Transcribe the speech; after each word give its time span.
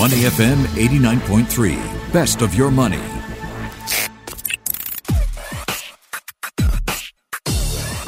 Money 0.00 0.22
FM 0.22 0.56
89.3. 0.80 1.76
Best 2.10 2.40
of 2.40 2.54
your 2.54 2.70
money. 2.70 2.96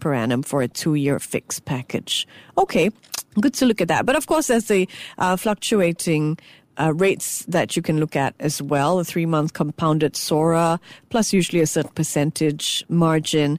per 0.00 0.14
annum 0.14 0.42
for 0.42 0.62
a 0.62 0.68
two 0.68 0.94
year 0.94 1.18
fixed 1.18 1.64
package. 1.64 2.26
Okay, 2.56 2.90
good 3.40 3.54
to 3.54 3.66
look 3.66 3.80
at 3.80 3.88
that. 3.88 4.06
But 4.06 4.16
of 4.16 4.26
course, 4.26 4.48
there's 4.48 4.66
the 4.66 4.88
uh, 5.18 5.36
fluctuating 5.36 6.38
uh, 6.78 6.92
rates 6.94 7.44
that 7.48 7.76
you 7.76 7.82
can 7.82 7.98
look 7.98 8.16
at 8.16 8.34
as 8.40 8.62
well. 8.62 8.98
A 8.98 9.04
three 9.04 9.26
month 9.26 9.52
compounded 9.52 10.16
SORA, 10.16 10.80
plus 11.10 11.32
usually 11.32 11.62
a 11.62 11.66
certain 11.66 11.92
percentage 11.92 12.84
margin. 12.88 13.58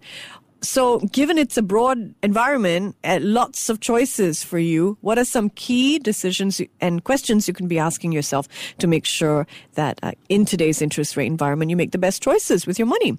So, 0.64 1.00
given 1.00 1.38
it's 1.38 1.58
a 1.58 1.62
broad 1.62 2.16
environment, 2.24 2.96
uh, 3.04 3.20
lots 3.22 3.70
of 3.70 3.82
choices 3.82 4.46
for 4.46 4.58
you, 4.58 4.98
what 5.02 5.20
are 5.20 5.26
some 5.26 5.50
key 5.50 6.00
decisions 6.00 6.62
and 6.80 7.04
questions 7.04 7.50
you 7.50 7.54
can 7.54 7.68
be 7.68 7.78
asking 7.78 8.14
yourself 8.14 8.48
to 8.80 8.88
make 8.88 9.06
sure 9.06 9.46
that 9.74 10.00
uh, 10.02 10.14
in 10.30 10.46
today's 10.46 10.82
interest 10.82 11.18
rate 11.18 11.28
environment, 11.28 11.70
you 11.70 11.76
make 11.76 11.92
the 11.92 11.98
best 11.98 12.24
choices 12.24 12.66
with 12.66 12.80
your 12.80 12.86
money? 12.86 13.18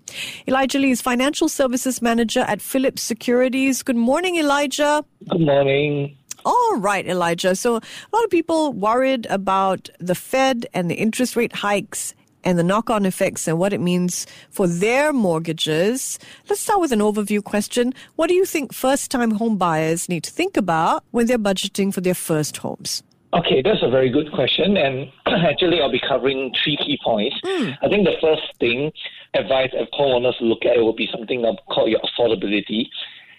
Elijah 0.49 0.79
Lee 0.79 0.91
is 0.91 1.03
Financial 1.03 1.51
Services 1.51 2.01
Manager 2.01 2.41
at 2.41 2.63
Phillip 2.63 2.99
Securities. 2.99 3.83
Good 3.83 3.97
morning, 3.97 4.37
Elijah. 4.37 5.05
Good 5.29 5.43
morning. 5.43 6.17
All 6.47 6.77
right, 6.79 7.07
Elijah. 7.07 7.55
So, 7.55 7.77
a 7.77 8.11
lot 8.13 8.25
of 8.25 8.31
people 8.31 8.73
worried 8.73 9.27
about 9.27 9.91
the 9.99 10.15
Fed 10.15 10.67
and 10.73 10.91
the 10.91 10.95
interest 10.95 11.37
rate 11.37 11.53
hikes 11.53 12.15
and 12.45 12.59
the 12.59 12.63
knock 12.63 12.91
on 12.91 13.07
effects 13.07 13.49
and 13.49 13.59
what 13.59 13.73
it 13.73 13.81
means 13.81 14.27
for 14.51 14.67
their 14.67 15.13
mortgages. 15.13 16.19
Let's 16.49 16.61
start 16.61 16.81
with 16.81 16.93
an 16.93 17.01
overview 17.01 17.43
question. 17.43 17.95
What 18.17 18.29
do 18.29 18.35
you 18.35 18.45
think 18.45 18.73
first 18.73 19.11
time 19.11 19.33
home 19.33 19.57
buyers 19.57 20.09
need 20.09 20.25
to 20.25 20.31
think 20.31 20.57
about 20.57 21.05
when 21.11 21.27
they're 21.27 21.39
budgeting 21.39 21.93
for 21.93 22.01
their 22.01 22.15
first 22.15 22.59
homes? 22.59 23.03
Okay, 23.33 23.63
that's 23.63 23.83
a 23.83 23.91
very 23.91 24.11
good 24.11 24.31
question. 24.31 24.77
And 24.77 25.11
actually, 25.27 25.81
I'll 25.81 25.91
be 25.91 26.01
covering 26.01 26.55
three 26.63 26.77
key 26.77 26.99
points. 27.03 27.37
Mm. 27.45 27.77
I 27.83 27.89
think 27.89 28.07
the 28.07 28.17
first 28.21 28.43
thing 28.61 28.93
advice 29.35 29.71
that 29.73 29.91
homeowners 29.93 30.41
look 30.41 30.65
at 30.65 30.77
will 30.79 30.95
be 30.95 31.09
something 31.11 31.45
called 31.69 31.91
your 31.91 32.01
affordability. 32.01 32.87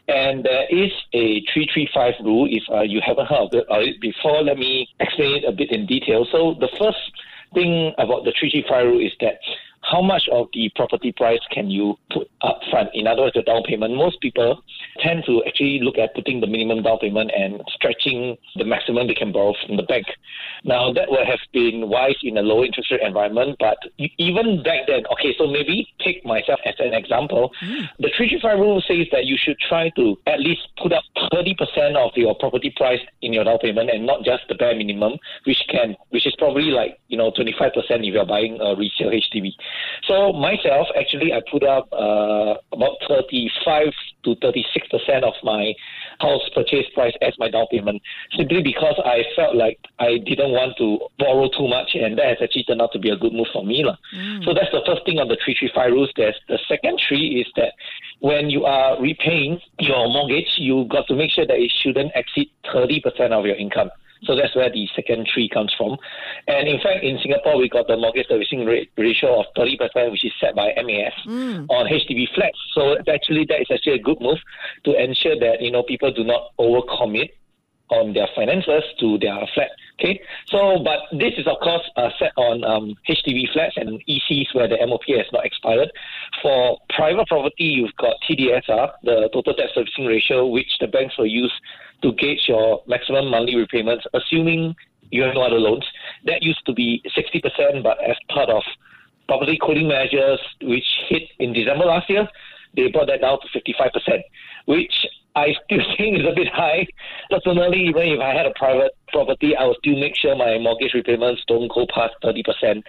And 0.08 0.44
there 0.44 0.66
is 0.70 0.92
a 1.14 1.42
335 1.54 2.14
rule. 2.24 2.48
If 2.50 2.64
uh, 2.70 2.82
you 2.82 3.02
haven't 3.04 3.28
heard 3.28 3.56
of 3.56 3.82
it 3.82 4.02
before, 4.02 4.44
let 4.44 4.58
me 4.58 4.88
explain 5.00 5.38
it 5.38 5.46
a 5.48 5.52
bit 5.52 5.72
in 5.72 5.86
detail. 5.88 6.28
So, 6.32 6.56
the 6.60 6.70
first 6.78 7.00
thing 7.56 7.94
about 7.98 8.24
the 8.26 8.34
335 8.40 8.86
rule 8.86 9.00
is 9.02 9.14
that 9.22 9.40
how 9.90 10.02
much 10.02 10.28
of 10.32 10.48
the 10.54 10.70
property 10.76 11.12
price 11.12 11.40
can 11.52 11.70
you 11.70 11.96
put 12.12 12.30
up 12.42 12.60
front? 12.72 12.90
In 12.94 13.08
other 13.08 13.24
words, 13.24 13.36
the 13.36 13.44
down 13.44 13.64
payment. 13.64 13.96
Most 13.96 14.20
people 14.22 14.62
tend 15.00 15.24
to 15.28 15.44
actually 15.46 15.80
look 15.82 15.98
at 15.98 16.16
putting 16.16 16.42
the 16.42 16.48
minimum 16.48 16.84
down 16.84 16.98
payment 17.00 17.32
and 17.36 17.62
stretching 17.68 18.38
the 18.56 18.66
maximum 18.66 19.08
they 19.08 19.14
can 19.14 19.32
borrow 19.32 19.54
from 19.66 19.78
the 19.78 19.84
bank. 19.84 20.06
Now, 20.64 20.92
that 20.94 21.10
would 21.10 21.28
have 21.28 21.40
been 21.54 21.90
wise 21.90 22.16
in 22.24 22.38
a 22.38 22.42
low 22.42 22.64
interest 22.64 22.92
rate 22.92 23.02
environment, 23.02 23.58
but 23.60 23.78
even 24.18 24.64
back 24.64 24.88
then, 24.88 25.04
okay, 25.14 25.36
so 25.38 25.46
maybe 25.48 25.88
take 26.04 26.26
myself 26.26 26.60
as 26.66 26.76
an 26.80 26.94
example. 26.94 27.52
Mm. 27.62 27.88
The 28.00 28.10
335 28.18 28.60
rule 28.60 28.82
says 28.88 29.08
that 29.12 29.26
you 29.26 29.38
should 29.38 29.60
try 29.60 29.90
to 29.96 30.18
at 30.26 30.40
least 30.40 30.62
put 30.82 30.94
up 30.94 31.04
30% 31.32 31.96
of 31.96 32.12
your 32.16 32.36
property 32.36 32.74
price 32.76 33.02
in 33.22 33.34
your 33.34 33.44
down 33.44 33.60
payment 33.60 33.90
and 33.92 34.06
not 34.06 34.24
just 34.24 34.44
the 34.50 34.56
bare 34.56 34.76
minimum, 34.76 35.14
which 35.46 35.62
can, 35.70 35.96
which 36.10 36.26
is 36.26 36.36
probably 36.38 36.72
like, 36.72 36.98
you 37.08 37.18
know, 37.18 37.32
25% 37.32 37.72
if 37.76 38.14
you're 38.14 38.26
buying 38.26 38.60
a 38.60 38.76
resale 38.76 39.12
HDB. 39.12 39.52
So 40.08 40.34
myself, 40.34 40.88
actually, 40.98 41.34
I 41.34 41.42
put 41.50 41.64
up 41.64 41.88
uh, 41.92 42.56
about 42.72 42.98
35 43.08 43.88
to 44.26 44.36
36 44.42 44.88
percent 44.88 45.24
of 45.24 45.34
my 45.44 45.74
house 46.20 46.42
purchase 46.54 46.86
price 46.94 47.14
as 47.22 47.34
my 47.38 47.50
down 47.50 47.68
payment, 47.72 48.02
simply 48.38 48.62
because 48.62 49.00
I 49.04 49.24
felt 49.36 49.56
like 49.56 49.80
I 50.00 50.18
didn't 50.18 50.52
want 50.52 50.78
to 50.78 51.00
borrow 51.20 51.50
too 51.50 51.68
much, 51.68 51.96
and 51.96 52.18
that 52.18 52.28
has 52.28 52.38
actually 52.42 52.64
turned 52.64 52.82
out 52.82 52.92
to 52.94 53.00
be 53.00 53.10
a 53.10 53.18
good 53.18 53.34
move 53.34 53.48
for 53.52 53.66
me, 53.66 53.84
lah. 53.84 53.98
Mm. 54.16 54.44
So 54.46 54.54
that's 54.54 54.72
the 54.72 54.82
first 54.86 55.06
thing 55.06 55.20
on 55.20 55.28
the 55.28 55.38
335 55.44 55.92
rules. 55.92 56.12
There's 56.16 56.40
the 56.48 56.60
second 56.68 57.02
three 57.08 57.42
is 57.42 57.48
that 57.56 57.74
when 58.20 58.50
you 58.50 58.66
are 58.66 59.02
repaying 59.02 59.60
your 59.80 60.08
mortgage, 60.10 60.58
you 60.58 60.86
got 60.86 61.08
to 61.08 61.16
make 61.16 61.32
sure 61.32 61.46
that 61.46 61.58
it 61.58 61.72
shouldn't 61.82 62.12
exceed 62.16 62.50
30 62.72 63.02
percent 63.02 63.34
of 63.34 63.46
your 63.46 63.56
income. 63.56 63.90
So 64.24 64.36
that's 64.36 64.56
where 64.56 64.72
the 64.72 64.88
second 64.96 65.28
tree 65.28 65.50
comes 65.50 65.74
from. 65.78 65.98
And 66.48 66.68
in 66.68 66.80
fact, 66.82 67.04
in 67.04 67.20
Singapore, 67.22 67.58
we 67.58 67.70
got 67.70 67.88
the 67.88 67.98
mortgage 67.98 68.28
servicing 68.28 68.66
rate 68.66 68.92
ratio 68.98 69.42
of 69.42 69.46
30%, 69.58 70.12
which 70.12 70.26
is 70.26 70.32
set 70.40 70.56
by 70.56 70.74
MAS 70.78 71.14
mm. 71.28 71.66
on 71.70 71.86
HDB 71.88 72.28
flats. 72.34 72.58
So 72.74 72.98
actually, 73.08 73.46
that 73.50 73.62
is 73.62 73.68
actually 73.72 73.94
a 73.94 74.00
good 74.00 74.20
move 74.22 74.40
to 74.86 75.02
ensure 75.02 75.38
that, 75.40 75.62
you 75.62 75.72
know, 75.72 75.84
people 75.84 76.12
do 76.12 76.24
not 76.24 76.52
overcommit 76.60 77.30
on 77.90 78.14
their 78.14 78.28
finances 78.36 78.84
to 79.00 79.18
their 79.20 79.38
flat. 79.54 79.70
Okay, 80.00 80.20
so 80.48 80.80
but 80.84 81.00
this 81.18 81.34
is 81.38 81.48
of 81.48 81.58
course 81.62 81.84
uh, 81.96 82.10
set 82.20 82.32
on 82.36 82.64
um, 82.66 82.96
HDB 83.08 83.52
flats 83.54 83.76
and 83.78 84.02
ECs 84.10 84.54
where 84.54 84.68
the 84.68 84.78
MOP 84.86 85.04
has 85.08 85.26
not 85.32 85.46
expired. 85.46 85.90
For 86.42 86.78
private 86.90 87.28
property, 87.28 87.64
you've 87.64 87.96
got 87.98 88.16
TDSR, 88.28 88.92
the 89.04 89.30
total 89.32 89.54
debt 89.54 89.70
servicing 89.74 90.06
ratio, 90.06 90.48
which 90.48 90.68
the 90.82 90.88
banks 90.88 91.18
will 91.18 91.28
use 91.28 91.54
to 92.02 92.14
gauge 92.14 92.42
your 92.48 92.82
maximum 92.88 93.30
monthly 93.30 93.56
repayments, 93.56 94.06
assuming 94.14 94.76
you 95.12 95.24
have 95.24 95.34
no 95.34 95.44
other 95.44 95.60
loans. 95.60 95.86
That 96.26 96.44
used 96.44 96.66
to 96.66 96.74
be 96.74 97.02
60%, 97.16 97.84
but 97.84 97.98
as 98.04 98.16
part 98.30 98.50
of 98.50 98.64
property 99.28 99.58
cooling 99.62 99.88
measures, 99.88 100.40
which 100.62 100.86
hit 101.10 101.24
in 101.40 101.54
December 101.54 101.86
last 101.86 102.10
year, 102.10 102.28
they 102.76 102.90
brought 102.90 103.08
that 103.08 103.22
down 103.22 103.40
to 103.42 103.48
55%, 103.60 104.22
which 104.66 105.06
I 105.36 105.54
still 105.66 105.80
think 105.98 106.20
is 106.20 106.26
a 106.26 106.36
bit 106.36 106.48
high. 106.48 106.88
Personally, 107.30 107.88
even 107.88 108.04
if 108.04 108.20
I 108.20 108.34
had 108.34 108.46
a 108.46 108.54
private 108.56 108.92
property, 109.10 109.56
I 109.56 109.66
would 109.66 109.78
still 109.78 110.00
make 110.00 110.16
sure 110.16 110.36
my 110.36 110.58
mortgage 110.58 110.94
repayments 110.94 111.44
don't 111.48 111.72
go 111.72 111.86
past 111.94 112.14
30% 112.24 112.84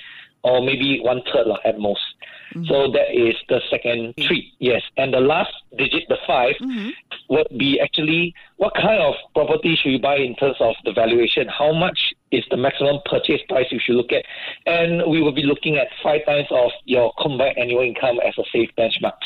or 0.46 0.62
maybe 0.62 1.00
one 1.02 1.22
third 1.32 1.48
lah, 1.48 1.58
at 1.64 1.78
most. 1.78 2.06
So 2.52 2.58
mm-hmm. 2.60 2.92
that 2.92 3.10
is 3.12 3.34
the 3.48 3.60
second 3.68 4.14
three, 4.14 4.52
yes. 4.60 4.80
And 4.96 5.12
the 5.12 5.20
last 5.20 5.52
digit, 5.76 6.04
the 6.08 6.16
5 6.26 6.54
mm-hmm. 6.54 6.90
would 7.28 7.48
be 7.58 7.80
actually 7.80 8.32
what 8.56 8.72
kind 8.74 9.02
of 9.02 9.14
property 9.34 9.76
should 9.76 9.90
you 9.90 9.98
buy 9.98 10.16
in 10.16 10.36
terms 10.36 10.56
of 10.60 10.74
the 10.84 10.92
valuation? 10.92 11.48
How 11.48 11.72
much 11.72 12.14
is 12.30 12.44
the 12.50 12.56
maximum 12.56 13.00
purchase 13.04 13.40
price 13.48 13.66
you 13.70 13.80
should 13.84 13.96
look 13.96 14.12
at? 14.12 14.24
And 14.64 15.02
we 15.10 15.20
will 15.20 15.34
be 15.34 15.42
looking 15.42 15.76
at 15.76 15.88
five 16.02 16.24
times 16.24 16.46
of 16.50 16.70
your 16.84 17.12
combined 17.20 17.58
annual 17.58 17.82
income 17.82 18.20
as 18.26 18.38
a 18.38 18.44
safe 18.52 18.70
benchmark. 18.78 19.18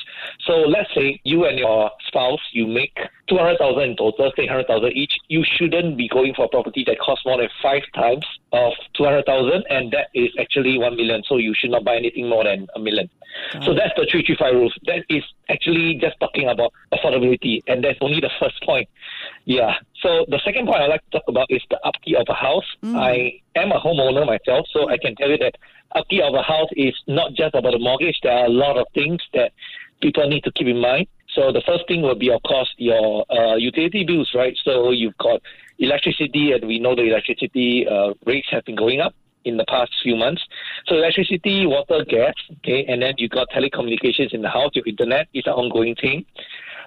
So 0.46 0.55
let's 0.55 0.93
say 0.94 1.20
you 1.22 1.44
and 1.44 1.58
your 1.58 1.90
spouse, 2.08 2.40
you 2.52 2.67
make 2.67 2.99
200,000 3.31 3.82
in 3.82 3.97
total, 3.97 4.32
say 4.37 4.44
100,000 4.44 4.93
each. 4.93 5.17
You 5.29 5.44
shouldn't 5.44 5.97
be 5.97 6.09
going 6.09 6.35
for 6.35 6.44
a 6.44 6.49
property 6.49 6.85
that 6.87 6.99
costs 6.99 7.25
more 7.25 7.38
than 7.38 7.49
five 7.62 7.82
times 7.94 8.27
of 8.53 8.73
200,000 8.94 9.65
and 9.71 9.93
that 9.93 10.09
is 10.15 10.31
actually 10.38 10.79
1 10.79 10.97
million. 10.97 11.23
So 11.27 11.38
you 11.38 11.55
should 11.56 11.71
not 11.71 11.85
buy 11.85 11.97
anything 11.97 12.29
more 12.29 12.44
than 12.44 12.67
a 12.75 12.81
million. 12.81 13.09
So 13.65 13.75
that's 13.75 13.94
the 13.97 14.06
335 14.11 14.55
rules. 14.55 14.75
That 14.87 15.05
is 15.09 15.23
actually 15.49 15.94
just 16.00 16.19
talking 16.21 16.49
about 16.49 16.73
affordability, 16.93 17.62
and 17.67 17.82
that's 17.82 17.99
only 18.00 18.21
the 18.21 18.31
first 18.41 18.62
point. 18.62 18.88
Yeah. 19.44 19.75
So 20.03 20.27
the 20.29 20.41
second 20.44 20.67
point 20.67 20.82
I'd 20.82 20.91
like 20.91 21.05
to 21.05 21.11
talk 21.11 21.29
about 21.29 21.47
is 21.50 21.62
the 21.71 21.79
upkeep 21.87 22.17
of 22.17 22.27
a 22.29 22.35
house. 22.35 22.65
Mm. 22.82 22.97
I 22.97 23.41
am 23.56 23.73
a 23.73 23.81
homeowner 23.81 24.27
myself, 24.27 24.67
so 24.73 24.88
I 24.88 24.99
can 24.99 25.15
tell 25.17 25.29
you 25.29 25.38
that 25.38 25.55
upkeep 25.94 26.23
of 26.23 26.35
a 26.35 26.43
house 26.43 26.69
is 26.73 26.94
not 27.06 27.35
just 27.35 27.55
about 27.55 27.73
the 27.73 27.79
mortgage. 27.79 28.19
There 28.23 28.32
are 28.32 28.47
a 28.47 28.50
lot 28.50 28.77
of 28.77 28.87
things 28.94 29.21
that 29.35 29.53
people 30.00 30.29
need 30.29 30.44
to 30.44 30.53
keep 30.53 30.67
in 30.67 30.81
mind. 30.81 31.06
So 31.35 31.53
the 31.53 31.62
first 31.67 31.87
thing 31.87 32.03
will 32.03 32.17
be, 32.17 32.31
of 32.31 32.43
course, 32.43 32.73
your 32.77 33.25
uh, 33.31 33.56
utility 33.56 34.05
bills, 34.05 34.31
right? 34.35 34.56
So 34.65 34.91
you've 34.91 35.17
got 35.19 35.41
electricity, 35.79 36.53
and 36.53 36.67
we 36.67 36.79
know 36.79 36.94
the 36.94 37.03
electricity 37.03 37.87
uh, 37.87 38.15
rates 38.27 38.49
have 38.50 38.65
been 38.65 38.77
going 38.77 39.00
up 39.00 39.15
in 39.44 39.56
the 39.56 39.65
past 39.67 39.91
few 40.03 40.17
months. 40.17 40.43
So 40.87 40.97
electricity, 40.97 41.67
water, 41.67 42.05
gas, 42.05 42.35
okay, 42.59 42.85
and 42.87 43.03
then 43.03 43.15
you've 43.19 43.31
got 43.31 43.49
telecommunications 43.50 44.35
in 44.35 44.43
the 44.43 44.50
house, 44.50 44.73
your 44.75 44.87
internet 44.87 45.29
is 45.32 45.44
an 45.47 45.53
ongoing 45.53 45.94
thing. 45.94 46.27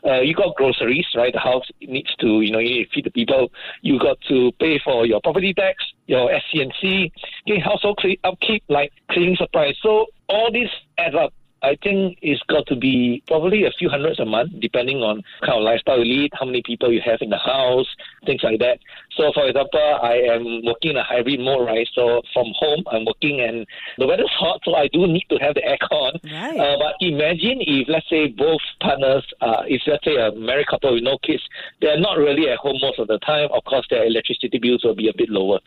Uh, 0.06 0.19
you 0.19 0.34
got 0.36 0.54
groceries, 0.56 1.06
right? 1.16 1.31
The 1.31 1.40
house 1.40 1.66
needs 1.81 2.13
to, 2.18 2.42
you 2.42 2.51
know, 2.51 2.60
you 2.60 2.69
need 2.69 2.84
to 2.86 2.90
feed 2.90 3.06
the 3.06 3.12
people. 3.12 3.51
You 3.81 3.98
got 3.98 4.19
to 4.28 4.51
pay 4.60 4.78
for 4.84 5.06
your 5.06 5.22
property 5.22 5.54
tax, 5.54 5.81
your 6.07 6.30
S&CC, 6.30 7.12
okay, 7.48 7.60
household 7.60 8.01
upkeep, 8.25 8.63
like 8.68 8.92
cleaning 9.10 9.38
supplies. 9.38 9.75
So 9.81 10.07
all 10.28 10.51
this 10.51 10.69
adds 10.98 11.16
up. 11.16 11.34
I 11.63 11.77
think 11.81 12.19
it's 12.21 12.44
got 12.50 12.68
to 12.68 12.75
be 12.75 13.24
probably 13.27 13.63
a 13.63 13.71
few 13.80 13.89
hundreds 13.89 14.19
a 14.19 14.25
month, 14.25 14.51
depending 14.60 14.98
on 14.98 15.24
kind 15.42 15.57
of 15.57 15.63
lifestyle 15.63 16.04
you 16.04 16.06
lead, 16.06 16.31
how 16.38 16.45
many 16.45 16.62
people 16.62 16.92
you 16.92 17.00
have 17.06 17.19
in 17.21 17.30
the 17.30 17.38
house, 17.38 17.88
things 18.25 18.42
like 18.44 18.60
that. 18.60 18.80
So, 19.15 19.31
for 19.33 19.48
example, 19.48 19.80
I 19.80 20.15
am 20.27 20.65
working 20.65 20.92
in 20.92 20.98
a 20.98 21.04
hybrid 21.04 21.39
mode, 21.39 21.65
right? 21.68 21.88
So, 21.95 22.21
from 22.33 22.51
home, 22.60 22.83
I'm 22.92 23.06
working 23.06 23.39
and 23.39 23.65
the 23.98 24.07
weather's 24.07 24.31
hot, 24.38 24.60
so 24.65 24.75
I 24.75 24.89
do 24.92 25.07
need 25.07 25.24
to 25.30 25.38
have 25.38 25.56
the 25.56 25.63
aircon. 25.63 26.19
Right. 26.27 26.60
Uh, 26.60 26.77
but 26.77 26.95
imagine 27.00 27.63
if, 27.63 27.88
let's 27.88 28.09
say, 28.09 28.27
both 28.27 28.62
partners, 28.81 29.25
uh, 29.39 29.63
if 29.66 29.81
let's 29.88 30.04
say 30.04 30.18
a 30.18 30.36
married 30.36 30.68
couple 30.68 30.94
with 30.94 31.04
no 31.04 31.18
kids, 31.24 31.44
they're 31.80 32.00
not 32.00 32.18
really 32.18 32.50
at 32.50 32.57
home 32.57 32.77
most 32.81 33.00
of 33.00 33.07
the 33.07 33.19
time. 33.19 33.48
Of 33.54 33.63
course, 33.63 33.88
their 33.89 34.06
electricity 34.06 34.59
bills 34.59 34.83
will 34.83 34.95
be 34.95 35.07
a 35.07 35.16
bit 35.16 35.30
lower. 35.30 35.59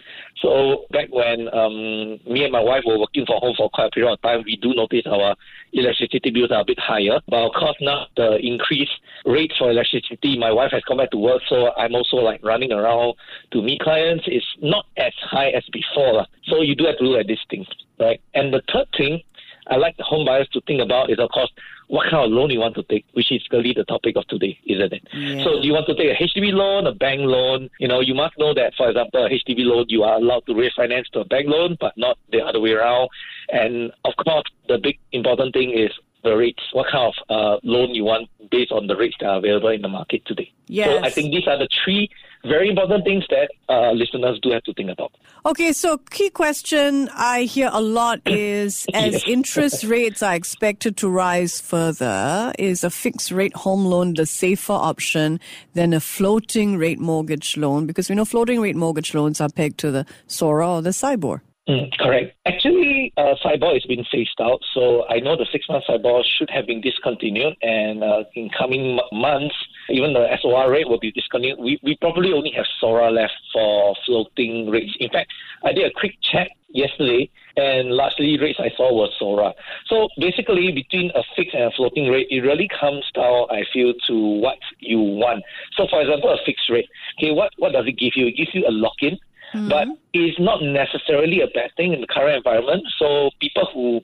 So, 0.43 0.85
back 0.91 1.09
when 1.09 1.49
um, 1.55 2.21
me 2.29 2.45
and 2.45 2.53
my 2.53 2.61
wife 2.61 2.83
were 2.87 2.99
working 2.99 3.25
from 3.25 3.41
home 3.41 3.55
for 3.57 3.71
quite 3.71 3.87
a 3.87 3.91
period 3.91 4.13
of 4.13 4.21
time, 4.21 4.43
we 4.45 4.57
do 4.57 4.75
notice 4.75 5.07
our 5.07 5.35
electricity 5.73 5.86
bills 6.33 6.51
are 6.51 6.61
a 6.61 6.65
bit 6.65 6.79
higher. 6.79 7.21
But 7.29 7.47
of 7.47 7.53
course, 7.53 7.77
now 7.81 8.07
the 8.17 8.39
increased 8.39 8.93
rates 9.25 9.55
for 9.59 9.71
electricity, 9.71 10.39
my 10.39 10.53
wife 10.53 10.73
has 10.73 10.83
come 10.87 10.99
back 10.99 11.11
to 11.11 11.19
work, 11.19 11.43
so 11.49 11.73
I'm 11.77 11.95
also 11.95 12.17
like 12.17 12.41
running 12.43 12.73
around 12.73 13.15
to 13.53 13.63
meet 13.63 13.81
clients. 13.81 14.25
It's 14.27 14.47
not 14.61 14.87
as 14.97 15.13
high 15.21 15.51
as 15.51 15.65
before. 15.73 16.27
So 16.47 16.63
you 16.63 16.75
do 16.75 16.85
have 16.87 16.99
to 16.99 17.05
look 17.05 17.21
at 17.21 17.27
these 17.27 17.45
things, 17.51 17.67
right? 17.99 18.21
And 18.35 18.53
the 18.53 18.63
third 18.73 18.87
thing 18.97 19.23
I 19.69 19.77
like 19.77 19.97
the 19.97 20.05
home 20.05 20.25
buyers 20.25 20.49
to 20.53 20.61
think 20.63 20.81
about 20.81 21.11
is, 21.11 21.19
of 21.19 21.31
course, 21.31 21.51
what 21.89 22.11
kind 22.11 22.25
of 22.25 22.31
loan 22.31 22.51
you 22.51 22.61
want 22.61 22.75
to 22.77 22.83
take, 22.85 23.05
which 23.13 23.31
is 23.31 23.43
really 23.53 23.73
the 23.73 23.85
topic 23.85 24.17
of 24.17 24.27
today, 24.27 24.59
isn't 24.67 24.93
it? 24.93 25.03
Yeah. 25.13 25.45
So 25.45 25.61
do 25.61 25.67
you 25.67 25.73
want 25.73 25.87
to 25.87 25.95
take 25.95 26.19
a 26.19 26.23
HDB 26.23 26.53
loan, 26.53 26.87
a 26.87 26.95
bank 26.95 27.21
loan? 27.23 27.71
You 27.79 27.89
know, 27.89 28.01
you 28.01 28.15
must 28.15 28.39
know 28.39 28.55
that, 28.55 28.75
for 28.77 28.89
example, 28.89 29.25
a 29.25 29.29
HDB 29.31 29.65
loan, 29.65 29.87
you 29.89 30.03
are 30.03 30.17
allowed 30.17 30.47
to 30.47 30.53
refinance 30.53 31.07
to 31.13 31.21
a 31.21 31.25
bank 31.25 31.49
loan, 31.49 31.77
but 31.81 31.97
not 31.97 32.19
the 32.33 32.41
other 32.43 32.61
way 32.61 32.73
around. 32.73 33.09
And 33.51 33.93
of 34.05 34.15
course, 34.17 34.45
the 34.69 34.79
big 34.79 34.99
important 35.13 35.55
thing 35.55 35.71
is 35.71 35.91
the 36.25 36.37
rates. 36.37 36.63
What 36.73 36.91
kind 36.91 37.13
of 37.13 37.31
uh, 37.31 37.61
loan 37.63 37.95
you 37.95 38.05
want 38.05 38.29
based 38.51 38.73
on 38.73 38.87
the 38.87 38.97
rates 38.97 39.17
that 39.21 39.27
are 39.27 39.39
available 39.39 39.69
in 39.69 39.83
the 39.83 39.89
market 39.89 40.25
today. 40.27 40.53
So 41.01 41.05
I 41.05 41.11
think 41.11 41.33
these 41.33 41.47
are 41.47 41.59
the 41.59 41.69
three 41.85 42.11
very 42.47 42.69
important 42.69 43.05
things 43.05 43.25
that 43.31 43.51
uh, 43.69 43.93
listeners 43.93 44.39
do 44.43 44.51
have 44.51 44.63
to 44.65 44.73
think 44.75 44.91
about. 44.91 45.13
Okay, 45.45 45.73
so 45.73 45.99
key 45.99 46.31
question 46.31 47.09
I 47.15 47.43
hear 47.43 47.71
a 47.73 47.81
lot 47.81 48.21
is 48.27 48.87
as 48.95 49.13
Yes. 49.15 49.25
interest 49.27 49.85
rates 49.85 50.23
are 50.23 50.35
expected 50.35 50.97
to 50.99 51.09
rise 51.09 51.61
further, 51.61 52.53
is 52.59 52.85
a 52.85 52.91
fixed 52.91 53.31
rate 53.31 53.55
home 53.55 53.85
loan 53.85 54.15
the 54.15 54.27
safer 54.27 54.73
option 54.73 55.41
than 55.75 55.93
a 55.93 56.01
floating 56.01 56.77
rate 56.79 56.99
mortgage 56.99 57.57
loan? 57.57 57.87
Because 57.87 58.09
we 58.09 58.15
know 58.15 58.25
floating 58.25 58.61
rate 58.61 58.77
mortgage 58.77 59.15
loans 59.15 59.41
are 59.41 59.49
pegged 59.49 59.79
to 59.79 59.91
the 59.91 60.07
SORA 60.27 60.69
or 60.77 60.83
the 60.83 60.91
SIBOR. 60.91 61.41
Mm, 61.69 61.91
correct. 61.99 62.37
Actually, 62.47 63.13
uh, 63.17 63.35
SIBOR 63.45 63.73
has 63.75 63.85
been 63.87 64.05
phased 64.13 64.41
out, 64.41 64.61
so 64.73 65.05
I 65.09 65.19
know 65.19 65.37
the 65.37 65.47
six-month 65.51 65.83
SIBOR 65.89 66.23
should 66.39 66.49
have 66.51 66.65
been 66.67 66.81
discontinued, 66.81 67.55
and 67.61 68.05
uh, 68.05 68.23
in 68.37 68.51
coming 68.57 68.97
m- 69.01 69.19
months, 69.21 69.57
even 69.91 70.13
the 70.13 70.27
SOR 70.41 70.71
rate 70.71 70.89
will 70.89 70.99
be 70.99 71.13
discontinued. 71.13 71.59
We, 71.59 71.79
we 71.83 71.97
probably 72.01 72.33
only 72.33 72.53
have 72.57 72.67
SORA 72.81 73.11
left 73.11 73.35
for 73.53 73.95
floating 74.05 74.71
rates. 74.71 74.97
In 75.01 75.11
fact, 75.11 75.33
I 75.65 75.73
did 75.73 75.87
a 75.87 75.93
quick 75.95 76.15
check 76.23 76.51
yesterday, 76.69 77.31
and 77.57 77.91
largely 77.91 78.39
rates 78.39 78.59
I 78.61 78.71
saw 78.77 78.93
was 78.93 79.13
SORA. 79.19 79.55
So 79.87 80.09
basically, 80.19 80.73
between 80.73 81.11
a 81.15 81.23
fixed 81.35 81.55
and 81.55 81.65
a 81.65 81.71
floating 81.71 82.09
rate, 82.09 82.27
it 82.31 82.41
really 82.41 82.69
comes 82.69 83.05
down, 83.15 83.47
I 83.51 83.63
feel, 83.73 83.95
to 84.09 84.15
what 84.15 84.59
you 84.81 84.99
want. 84.99 85.45
So, 85.77 85.87
for 85.89 86.01
example, 86.01 86.31
a 86.31 86.39
fixed 86.45 86.69
rate. 86.69 86.89
Okay, 87.19 87.33
what 87.33 87.53
what 87.59 87.73
does 87.73 87.87
it 87.87 87.99
give 87.99 88.13
you? 88.17 88.27
It 88.27 88.37
gives 88.37 88.55
you 88.55 88.67
a 88.67 88.71
lock-in 88.71 89.19
mm-hmm. 89.55 89.69
but 89.69 89.89
it's 90.13 90.39
not 90.39 90.63
necessarily 90.63 91.41
a 91.41 91.47
bad 91.49 91.71
thing 91.77 91.93
in 91.93 92.01
the 92.01 92.07
current 92.07 92.37
environment. 92.37 92.85
So 92.99 93.31
people 93.41 93.69
who 93.73 94.01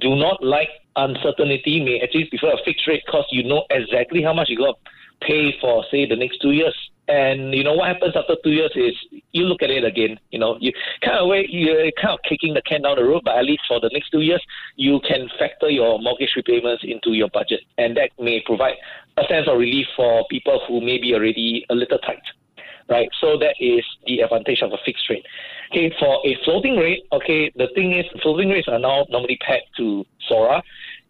do 0.00 0.16
not 0.16 0.42
like 0.42 0.68
uncertainty 0.96 1.82
may 1.84 2.00
actually 2.00 2.26
prefer 2.26 2.52
a 2.52 2.64
fixed 2.64 2.86
rate 2.86 3.02
because 3.06 3.26
you 3.30 3.44
know 3.44 3.64
exactly 3.70 4.22
how 4.22 4.32
much 4.32 4.48
you're 4.48 4.58
going 4.58 4.74
to 4.74 4.90
pay 5.20 5.54
for, 5.60 5.84
say, 5.90 6.06
the 6.06 6.16
next 6.16 6.38
two 6.40 6.52
years. 6.52 6.74
And 7.08 7.52
you 7.52 7.64
know 7.64 7.74
what 7.74 7.88
happens 7.88 8.14
after 8.14 8.36
two 8.44 8.50
years 8.50 8.70
is 8.76 8.94
you 9.32 9.42
look 9.44 9.62
at 9.62 9.70
it 9.70 9.84
again. 9.84 10.18
You 10.30 10.38
know, 10.38 10.56
you 10.60 10.72
kind 11.04 11.18
of 11.18 11.26
way 11.26 11.44
you're 11.48 11.90
kind 12.00 12.14
of 12.14 12.20
kicking 12.28 12.54
the 12.54 12.62
can 12.62 12.82
down 12.82 12.96
the 12.96 13.04
road, 13.04 13.22
but 13.24 13.36
at 13.36 13.44
least 13.44 13.62
for 13.66 13.80
the 13.80 13.90
next 13.92 14.10
two 14.10 14.20
years, 14.20 14.42
you 14.76 15.00
can 15.00 15.28
factor 15.36 15.68
your 15.68 16.00
mortgage 16.00 16.34
repayments 16.36 16.84
into 16.86 17.12
your 17.12 17.28
budget, 17.30 17.62
and 17.78 17.96
that 17.96 18.10
may 18.20 18.40
provide 18.46 18.74
a 19.16 19.22
sense 19.28 19.48
of 19.48 19.58
relief 19.58 19.86
for 19.96 20.24
people 20.30 20.60
who 20.68 20.80
may 20.80 20.98
be 20.98 21.12
already 21.12 21.66
a 21.68 21.74
little 21.74 21.98
tight 21.98 22.22
right? 22.90 23.08
So 23.20 23.38
that 23.38 23.54
is 23.60 23.84
the 24.06 24.20
advantage 24.20 24.62
of 24.62 24.72
a 24.72 24.78
fixed 24.84 25.08
rate. 25.08 25.24
Okay, 25.70 25.94
for 25.98 26.18
a 26.26 26.36
floating 26.44 26.76
rate, 26.76 27.04
okay, 27.12 27.50
the 27.54 27.68
thing 27.74 27.92
is 27.92 28.04
floating 28.20 28.50
rates 28.50 28.66
are 28.68 28.80
now 28.80 29.06
normally 29.08 29.38
pegged 29.46 29.70
to 29.76 30.04
SORA. 30.28 30.60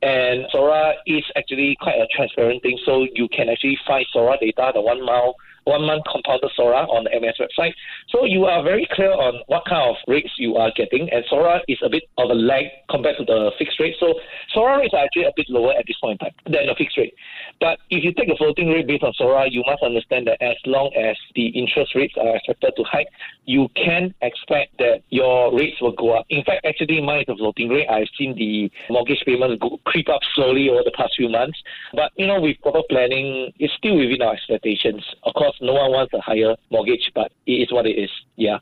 And 0.03 0.47
SORA 0.51 0.95
is 1.07 1.25
actually 1.37 1.77
quite 1.81 1.97
a 1.97 2.07
transparent 2.15 2.63
thing. 2.63 2.79
So 2.85 3.07
you 3.15 3.29
can 3.29 3.49
actually 3.49 3.79
find 3.87 4.07
SORA 4.13 4.39
data, 4.41 4.73
the 4.75 4.81
one 4.81 5.05
mile 5.05 5.37
one 5.65 5.83
month 5.83 6.05
compounded 6.11 6.51
SORA 6.57 6.87
on 6.87 7.05
the 7.05 7.11
MAS 7.21 7.37
website. 7.41 7.73
So 8.09 8.25
you 8.25 8.45
are 8.45 8.63
very 8.63 8.89
clear 8.93 9.13
on 9.13 9.43
what 9.47 9.65
kind 9.67 9.91
of 9.91 9.97
rates 10.07 10.31
you 10.39 10.57
are 10.57 10.73
getting, 10.77 11.11
and 11.11 11.25
SORA 11.29 11.61
is 11.69 11.79
a 11.83 11.89
bit 11.89 12.05
of 12.19 12.31
a 12.31 12.35
lag 12.35 12.65
compared 12.89 13.17
to 13.19 13.25
the 13.25 13.51
fixed 13.59 13.79
rate. 13.81 13.97
So 14.01 14.15
SORA 14.55 14.79
rates 14.79 14.95
are 14.95 15.05
actually 15.05 15.25
a 15.25 15.33
bit 15.37 15.49
lower 15.49 15.73
at 15.73 15.85
this 15.87 15.97
point 16.01 16.21
in 16.21 16.27
time 16.27 16.35
than 16.45 16.67
the 16.67 16.75
fixed 16.77 16.97
rate. 16.97 17.15
But 17.61 17.79
if 17.91 18.05
you 18.05 18.13
take 18.13 18.29
a 18.29 18.37
floating 18.37 18.69
rate 18.69 18.87
based 18.87 19.05
on 19.05 19.13
SORA, 19.15 19.49
you 19.51 19.63
must 19.67 19.83
understand 19.83 20.27
that 20.27 20.41
as 20.43 20.57
long 20.67 20.93
as 20.95 21.17
the 21.35 21.49
interest 21.49 21.95
rates 21.95 22.15
are 22.21 22.37
expected 22.37 22.73
to 22.77 22.85
hike, 22.85 23.09
you 23.45 23.69
can 23.75 24.15
expect 24.23 24.79
that 24.79 25.03
your 25.11 25.57
rates 25.57 25.81
will 25.81 25.93
go 25.93 26.17
up. 26.17 26.27
In 26.31 26.45
fact, 26.45 26.65
actually, 26.65 27.01
mine 27.01 27.23
is 27.23 27.29
a 27.29 27.37
floating 27.37 27.69
rate. 27.69 27.89
I've 27.89 28.09
seen 28.17 28.35
the 28.37 28.71
mortgage 28.89 29.23
payments 29.27 29.61
go, 29.61 29.79
creep 29.85 30.09
up 30.09 30.21
slowly 30.35 30.69
over 30.69 30.83
the 30.85 30.93
past 30.97 31.15
few 31.17 31.29
months. 31.29 31.59
But, 31.93 32.13
you 32.17 32.27
know, 32.27 32.41
with 32.41 32.61
proper 32.63 32.83
planning, 32.89 33.53
it's 33.59 33.73
still 33.75 33.97
within 33.97 34.23
our 34.23 34.35
expectations. 34.35 35.05
Of 35.25 35.35
course, 35.35 35.50
no 35.61 35.75
one 35.75 35.91
wants 35.91 36.13
a 36.15 36.21
higher 36.21 36.57
mortgage, 36.71 37.11
but 37.15 37.33
it 37.47 37.53
is 37.53 37.73
what 37.73 37.87
it 37.87 37.99
is. 37.99 38.11
Yeah. 38.37 38.59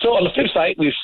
So 0.00 0.10
on 0.10 0.24
the 0.24 0.30
flip 0.30 0.46
side, 0.52 0.76
with 0.78 0.94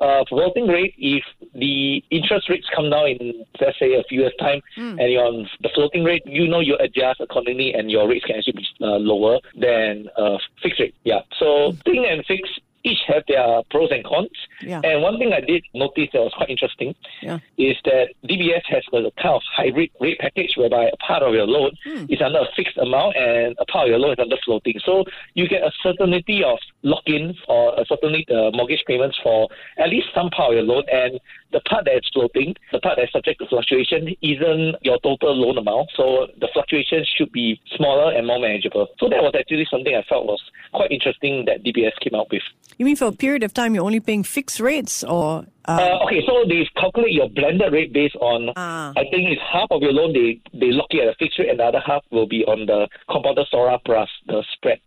uh, 0.00 0.24
floating 0.28 0.66
rate, 0.66 0.94
if 0.98 1.24
the 1.54 2.02
interest 2.10 2.48
rates 2.48 2.66
come 2.74 2.90
down 2.90 3.08
in 3.08 3.44
let's 3.60 3.78
say 3.78 3.94
a 3.94 4.02
few 4.04 4.20
years 4.20 4.32
time, 4.38 4.60
and 4.98 5.10
you're 5.10 5.24
on 5.24 5.48
the 5.62 5.70
floating 5.74 6.04
rate, 6.04 6.22
you 6.26 6.46
know 6.46 6.60
you 6.60 6.76
adjust 6.78 7.20
accordingly, 7.20 7.72
and 7.74 7.90
your 7.90 8.08
rates 8.08 8.24
can 8.24 8.36
actually 8.36 8.54
be 8.54 8.66
uh, 8.82 8.98
lower 8.98 9.38
than 9.58 10.08
uh, 10.16 10.38
fixed 10.62 10.80
rate. 10.80 10.94
Yeah. 11.04 11.20
So 11.38 11.72
thing 11.84 12.06
and 12.08 12.24
fixed 12.26 12.60
each 12.90 13.02
have 13.08 13.22
their 13.28 13.62
pros 13.70 13.90
and 13.90 14.04
cons. 14.04 14.30
Yeah. 14.62 14.80
And 14.84 15.02
one 15.02 15.18
thing 15.18 15.32
I 15.32 15.40
did 15.40 15.62
notice 15.74 16.08
that 16.12 16.22
was 16.22 16.32
quite 16.36 16.50
interesting 16.50 16.94
Yeah. 17.22 17.38
is 17.58 17.76
that 17.84 18.06
DBS 18.28 18.64
has 18.74 18.84
a 18.92 19.10
kind 19.22 19.34
of 19.38 19.42
hybrid 19.58 19.90
rate 20.00 20.18
package 20.18 20.52
whereby 20.56 20.84
a 20.92 20.96
part 20.98 21.22
of 21.22 21.34
your 21.34 21.46
loan 21.46 21.72
is 22.08 22.20
under 22.22 22.40
a 22.40 22.48
fixed 22.54 22.78
amount 22.78 23.16
and 23.16 23.56
a 23.58 23.66
part 23.66 23.84
of 23.86 23.90
your 23.90 23.98
loan 23.98 24.12
is 24.12 24.18
under 24.18 24.36
floating. 24.44 24.78
So 24.84 25.04
you 25.34 25.48
get 25.48 25.62
a 25.62 25.72
certainty 25.82 26.44
of 26.44 26.58
lock-in 26.82 27.34
or 27.48 27.74
a 27.80 27.84
certainty 27.86 28.24
uh, 28.30 28.50
mortgage 28.54 28.84
payments 28.86 29.18
for 29.22 29.48
at 29.78 29.88
least 29.90 30.06
some 30.14 30.30
part 30.30 30.50
of 30.50 30.54
your 30.56 30.64
loan. 30.64 30.84
And 30.92 31.18
the 31.56 31.60
part 31.70 31.84
that 31.86 31.96
is 31.96 32.06
floating, 32.12 32.54
the 32.72 32.80
part 32.80 32.96
that 32.96 33.04
is 33.08 33.12
subject 33.16 33.40
to 33.40 33.46
fluctuation, 33.48 34.00
isn't 34.20 34.76
your 34.82 34.98
total 35.00 35.32
loan 35.42 35.56
amount. 35.56 35.88
So 35.96 36.26
the 36.42 36.48
fluctuations 36.52 37.08
should 37.16 37.32
be 37.32 37.58
smaller 37.76 38.12
and 38.16 38.26
more 38.26 38.38
manageable. 38.38 38.88
So 39.00 39.08
that 39.08 39.22
was 39.22 39.32
actually 39.38 39.66
something 39.70 39.94
I 39.96 40.02
felt 40.08 40.26
was 40.26 40.42
quite 40.72 40.90
interesting 40.92 41.44
that 41.46 41.64
DBS 41.64 41.96
came 42.04 42.14
out 42.14 42.28
with. 42.30 42.42
You 42.78 42.84
mean 42.84 42.96
for 42.96 43.06
a 43.06 43.12
period 43.24 43.42
of 43.42 43.54
time 43.54 43.74
you're 43.74 43.84
only 43.84 44.00
paying 44.00 44.22
fixed 44.22 44.60
rates 44.60 45.02
or? 45.02 45.46
Uh, 45.66 45.78
Uh, 45.80 46.04
okay, 46.04 46.20
so 46.28 46.44
they 46.48 46.68
calculate 46.76 47.12
your 47.12 47.28
blended 47.30 47.72
rate 47.72 47.92
based 47.92 48.16
on, 48.20 48.50
Ah. 48.56 48.92
I 48.96 49.04
think 49.10 49.22
it's 49.32 49.40
half 49.52 49.68
of 49.70 49.80
your 49.82 49.92
loan, 49.92 50.12
they, 50.12 50.38
they 50.52 50.70
lock 50.72 50.88
it 50.90 51.00
at 51.02 51.08
a 51.08 51.16
fixed 51.18 51.38
rate, 51.38 51.48
and 51.50 51.58
the 51.58 51.64
other 51.64 51.80
half 51.84 52.02
will 52.12 52.26
be 52.36 52.44
on 52.44 52.66
the 52.66 52.86
compounded 53.10 53.46
SORA 53.50 53.78
plus 53.84 54.08
the 54.26 54.44
spread. 54.54 54.78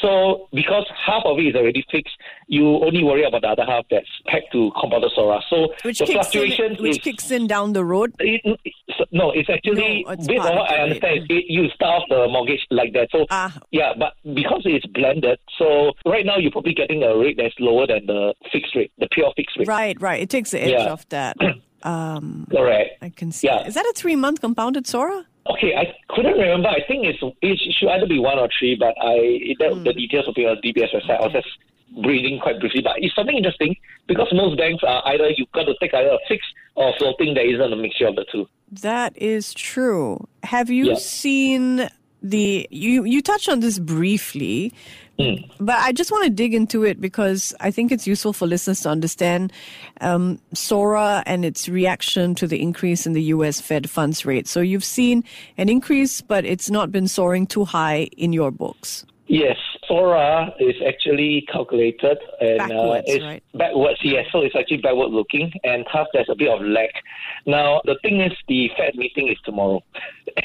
So 0.00 0.48
because 0.52 0.86
half 1.04 1.22
of 1.24 1.38
it 1.38 1.42
is 1.48 1.54
already 1.54 1.84
fixed, 1.90 2.14
you 2.48 2.66
only 2.84 3.02
worry 3.04 3.24
about 3.24 3.42
the 3.42 3.48
other 3.48 3.64
half 3.64 3.84
that's 3.90 4.06
pegged 4.26 4.52
to 4.52 4.70
compounded 4.80 5.10
SORA. 5.14 5.40
So 5.50 5.68
which 5.82 5.98
the 5.98 6.06
fluctuation 6.06 6.76
in, 6.76 6.82
which 6.82 6.98
is 6.98 7.02
kicks 7.02 7.30
in 7.30 7.46
down 7.46 7.72
the 7.72 7.84
road. 7.84 8.14
it, 8.18 8.42
no, 9.12 9.30
it's 9.30 9.48
actually 9.50 10.04
No, 10.04 10.12
it's 10.12 10.26
based 10.26 10.40
on 10.42 10.56
what 10.56 10.70
I 10.70 10.76
understand. 10.78 11.26
rate. 11.28 11.30
It, 11.30 11.44
you 11.48 11.68
start 11.70 12.02
off 12.02 12.08
the 12.08 12.28
mortgage 12.28 12.60
like 12.70 12.92
that. 12.94 13.08
So 13.12 13.26
Ah. 13.30 13.56
yeah, 13.70 13.92
but 13.98 14.14
because 14.34 14.62
it's 14.64 14.86
blended, 14.86 15.38
so 15.58 15.92
right 16.06 16.24
now 16.24 16.36
you're 16.38 16.50
probably 16.52 16.74
getting 16.74 17.02
a 17.02 17.16
rate 17.16 17.36
that's 17.36 17.54
lower 17.60 17.86
than 17.86 18.06
the 18.06 18.34
fixed 18.52 18.74
rate, 18.74 18.92
the 18.98 19.08
pure 19.10 19.32
fixed 19.36 19.56
rate. 19.58 19.68
Right, 19.68 20.00
right. 20.00 20.22
It 20.22 20.30
takes 20.30 20.50
the 20.52 20.62
edge 20.62 20.70
Yeah. 20.70 20.92
off 20.92 21.08
that. 21.10 21.36
Um, 21.82 22.48
Correct. 22.50 22.98
I 23.00 23.10
can 23.10 23.30
see. 23.30 23.46
Yeah. 23.46 23.58
that. 23.58 23.68
Is 23.68 23.74
that 23.74 23.84
a 23.86 23.92
three 23.94 24.16
month 24.16 24.40
compounded 24.40 24.88
SORA? 24.88 25.24
Okay, 25.50 25.74
I 25.76 25.94
couldn't 26.08 26.38
remember. 26.38 26.68
I 26.68 26.82
think 26.86 27.04
it's 27.06 27.22
it 27.42 27.74
should 27.78 27.88
either 27.88 28.06
be 28.06 28.18
one 28.18 28.38
or 28.38 28.48
three, 28.58 28.74
but 28.74 28.94
I 29.00 29.54
that, 29.60 29.82
the 29.84 29.92
hmm. 29.92 29.98
details 29.98 30.26
will 30.26 30.34
be 30.34 30.46
on 30.46 30.56
DBS 30.56 30.94
website. 30.94 31.20
I 31.20 31.24
was 31.24 31.32
just 31.32 31.48
reading 32.04 32.40
quite 32.40 32.58
briefly, 32.60 32.82
but 32.82 32.94
it's 32.98 33.14
something 33.14 33.36
interesting 33.36 33.76
because 34.08 34.28
most 34.32 34.58
banks 34.58 34.82
are 34.86 35.02
either 35.06 35.30
you've 35.36 35.52
got 35.52 35.64
to 35.64 35.74
take 35.80 35.94
either 35.94 36.10
a 36.10 36.18
fixed 36.28 36.48
or 36.74 36.92
floating. 36.98 37.34
There 37.34 37.46
isn't 37.46 37.72
a 37.72 37.76
mixture 37.76 38.08
of 38.08 38.16
the 38.16 38.24
two. 38.30 38.48
That 38.70 39.16
is 39.16 39.54
true. 39.54 40.26
Have 40.42 40.70
you 40.70 40.86
Yeah. 40.88 40.94
seen 40.96 41.88
the 42.30 42.66
you 42.70 43.04
you 43.04 43.22
touched 43.22 43.48
on 43.48 43.60
this 43.60 43.78
briefly, 43.78 44.72
but 45.60 45.76
I 45.78 45.92
just 45.92 46.10
want 46.10 46.24
to 46.24 46.30
dig 46.30 46.52
into 46.52 46.84
it 46.84 47.00
because 47.00 47.54
I 47.60 47.70
think 47.70 47.90
it's 47.90 48.06
useful 48.06 48.32
for 48.32 48.46
listeners 48.46 48.80
to 48.82 48.90
understand 48.90 49.52
um, 50.00 50.38
SORA 50.52 51.22
and 51.26 51.44
its 51.44 51.68
reaction 51.68 52.34
to 52.36 52.46
the 52.46 52.60
increase 52.60 53.06
in 53.06 53.14
the 53.14 53.22
U.S. 53.22 53.60
Fed 53.60 53.88
funds 53.88 54.26
rate. 54.26 54.46
So 54.46 54.60
you've 54.60 54.84
seen 54.84 55.24
an 55.56 55.68
increase, 55.68 56.20
but 56.20 56.44
it's 56.44 56.70
not 56.70 56.92
been 56.92 57.08
soaring 57.08 57.46
too 57.46 57.64
high 57.64 58.08
in 58.16 58.32
your 58.32 58.50
books. 58.50 59.06
Yes, 59.28 59.56
SORA 59.88 60.54
is 60.60 60.76
actually 60.86 61.44
calculated 61.50 62.18
and 62.40 62.58
Backwards, 62.58 63.08
uh, 63.08 63.12
it's 63.12 63.24
right? 63.24 63.42
backwards. 63.54 63.98
Yes, 64.02 64.26
so 64.30 64.42
it's 64.42 64.54
actually 64.54 64.76
backward 64.78 65.10
looking, 65.10 65.52
and 65.64 65.84
thus 65.92 66.06
there's 66.12 66.28
a 66.28 66.36
bit 66.36 66.48
of 66.48 66.60
lag. 66.62 66.90
Now 67.44 67.80
the 67.84 67.98
thing 68.02 68.20
is, 68.20 68.32
the 68.46 68.70
Fed 68.76 68.94
meeting 68.94 69.28
is 69.28 69.38
tomorrow, 69.44 69.82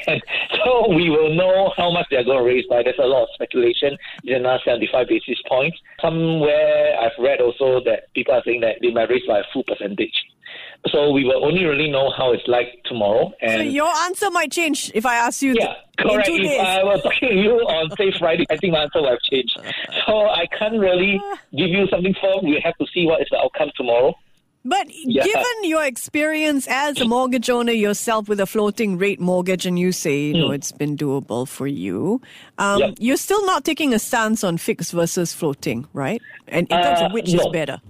and 0.07 0.21
so 0.63 0.89
we 0.89 1.11
will 1.11 1.33
know 1.33 1.71
how 1.77 1.91
much 1.91 2.07
they're 2.09 2.23
going 2.23 2.39
to 2.39 2.43
raise 2.43 2.65
by. 2.67 2.81
There's 2.81 2.95
a 2.97 3.05
lot 3.05 3.23
of 3.23 3.29
speculation. 3.35 3.97
It's 4.23 4.35
another 4.35 4.59
75 4.65 5.07
basis 5.07 5.39
points. 5.47 5.77
Somewhere 6.01 6.99
I've 6.99 7.11
read 7.19 7.39
also 7.39 7.81
that 7.85 8.11
people 8.15 8.33
are 8.33 8.41
saying 8.43 8.61
that 8.61 8.77
they 8.81 8.91
might 8.91 9.09
raise 9.09 9.25
by 9.27 9.39
a 9.39 9.43
full 9.53 9.63
percentage. 9.63 10.13
So 10.87 11.11
we 11.11 11.23
will 11.23 11.45
only 11.45 11.63
really 11.63 11.89
know 11.91 12.09
how 12.17 12.31
it's 12.31 12.47
like 12.47 12.81
tomorrow. 12.85 13.31
And 13.41 13.51
So 13.51 13.61
your 13.61 13.87
answer 14.05 14.31
might 14.31 14.51
change 14.51 14.91
if 14.95 15.05
I 15.05 15.15
ask 15.15 15.41
you 15.43 15.53
yeah, 15.53 15.73
in 15.99 16.07
correct. 16.07 16.27
If 16.29 16.41
days. 16.41 16.59
I 16.59 16.83
was 16.83 16.99
talking 17.03 17.29
to 17.29 17.35
you 17.35 17.51
on 17.51 17.91
say 17.97 18.11
Friday, 18.17 18.45
I 18.49 18.57
think 18.57 18.73
my 18.73 18.83
answer 18.83 18.99
will 19.01 19.09
have 19.09 19.19
changed. 19.31 19.57
So 20.07 20.27
I 20.27 20.47
can't 20.57 20.79
really 20.79 21.21
give 21.55 21.69
you 21.69 21.85
something 21.87 22.15
firm. 22.19 22.45
We 22.45 22.59
have 22.63 22.75
to 22.77 22.85
see 22.93 23.05
what 23.05 23.21
is 23.21 23.27
the 23.29 23.37
outcome 23.37 23.69
tomorrow. 23.77 24.15
But 24.63 24.87
Yeah. 24.91 25.23
given 25.23 25.63
your 25.63 25.83
experience 25.85 26.67
as 26.67 26.99
a 27.01 27.05
mortgage 27.05 27.49
owner 27.49 27.71
yourself 27.71 28.27
with 28.29 28.39
a 28.39 28.45
floating 28.45 28.97
rate 28.97 29.19
mortgage, 29.19 29.65
and 29.65 29.77
you 29.79 29.91
say 29.91 30.19
you 30.25 30.33
know 30.35 30.51
it's 30.51 30.71
been 30.71 30.95
doable 30.97 31.47
for 31.47 31.65
you, 31.67 32.21
um, 32.59 32.75
Hmm. 32.75 32.87
Yep. 32.89 32.93
you're 32.99 33.17
still 33.17 33.43
not 33.45 33.65
taking 33.65 33.93
a 33.93 33.99
stance 33.99 34.43
on 34.43 34.57
fixed 34.57 34.91
versus 34.93 35.33
floating, 35.33 35.87
right? 35.93 36.21
And 36.47 36.67
in 36.71 36.81
terms 36.81 37.01
of 37.01 37.07
Uh, 37.11 37.13
which 37.13 37.33
is 37.33 37.45
better. 37.47 37.81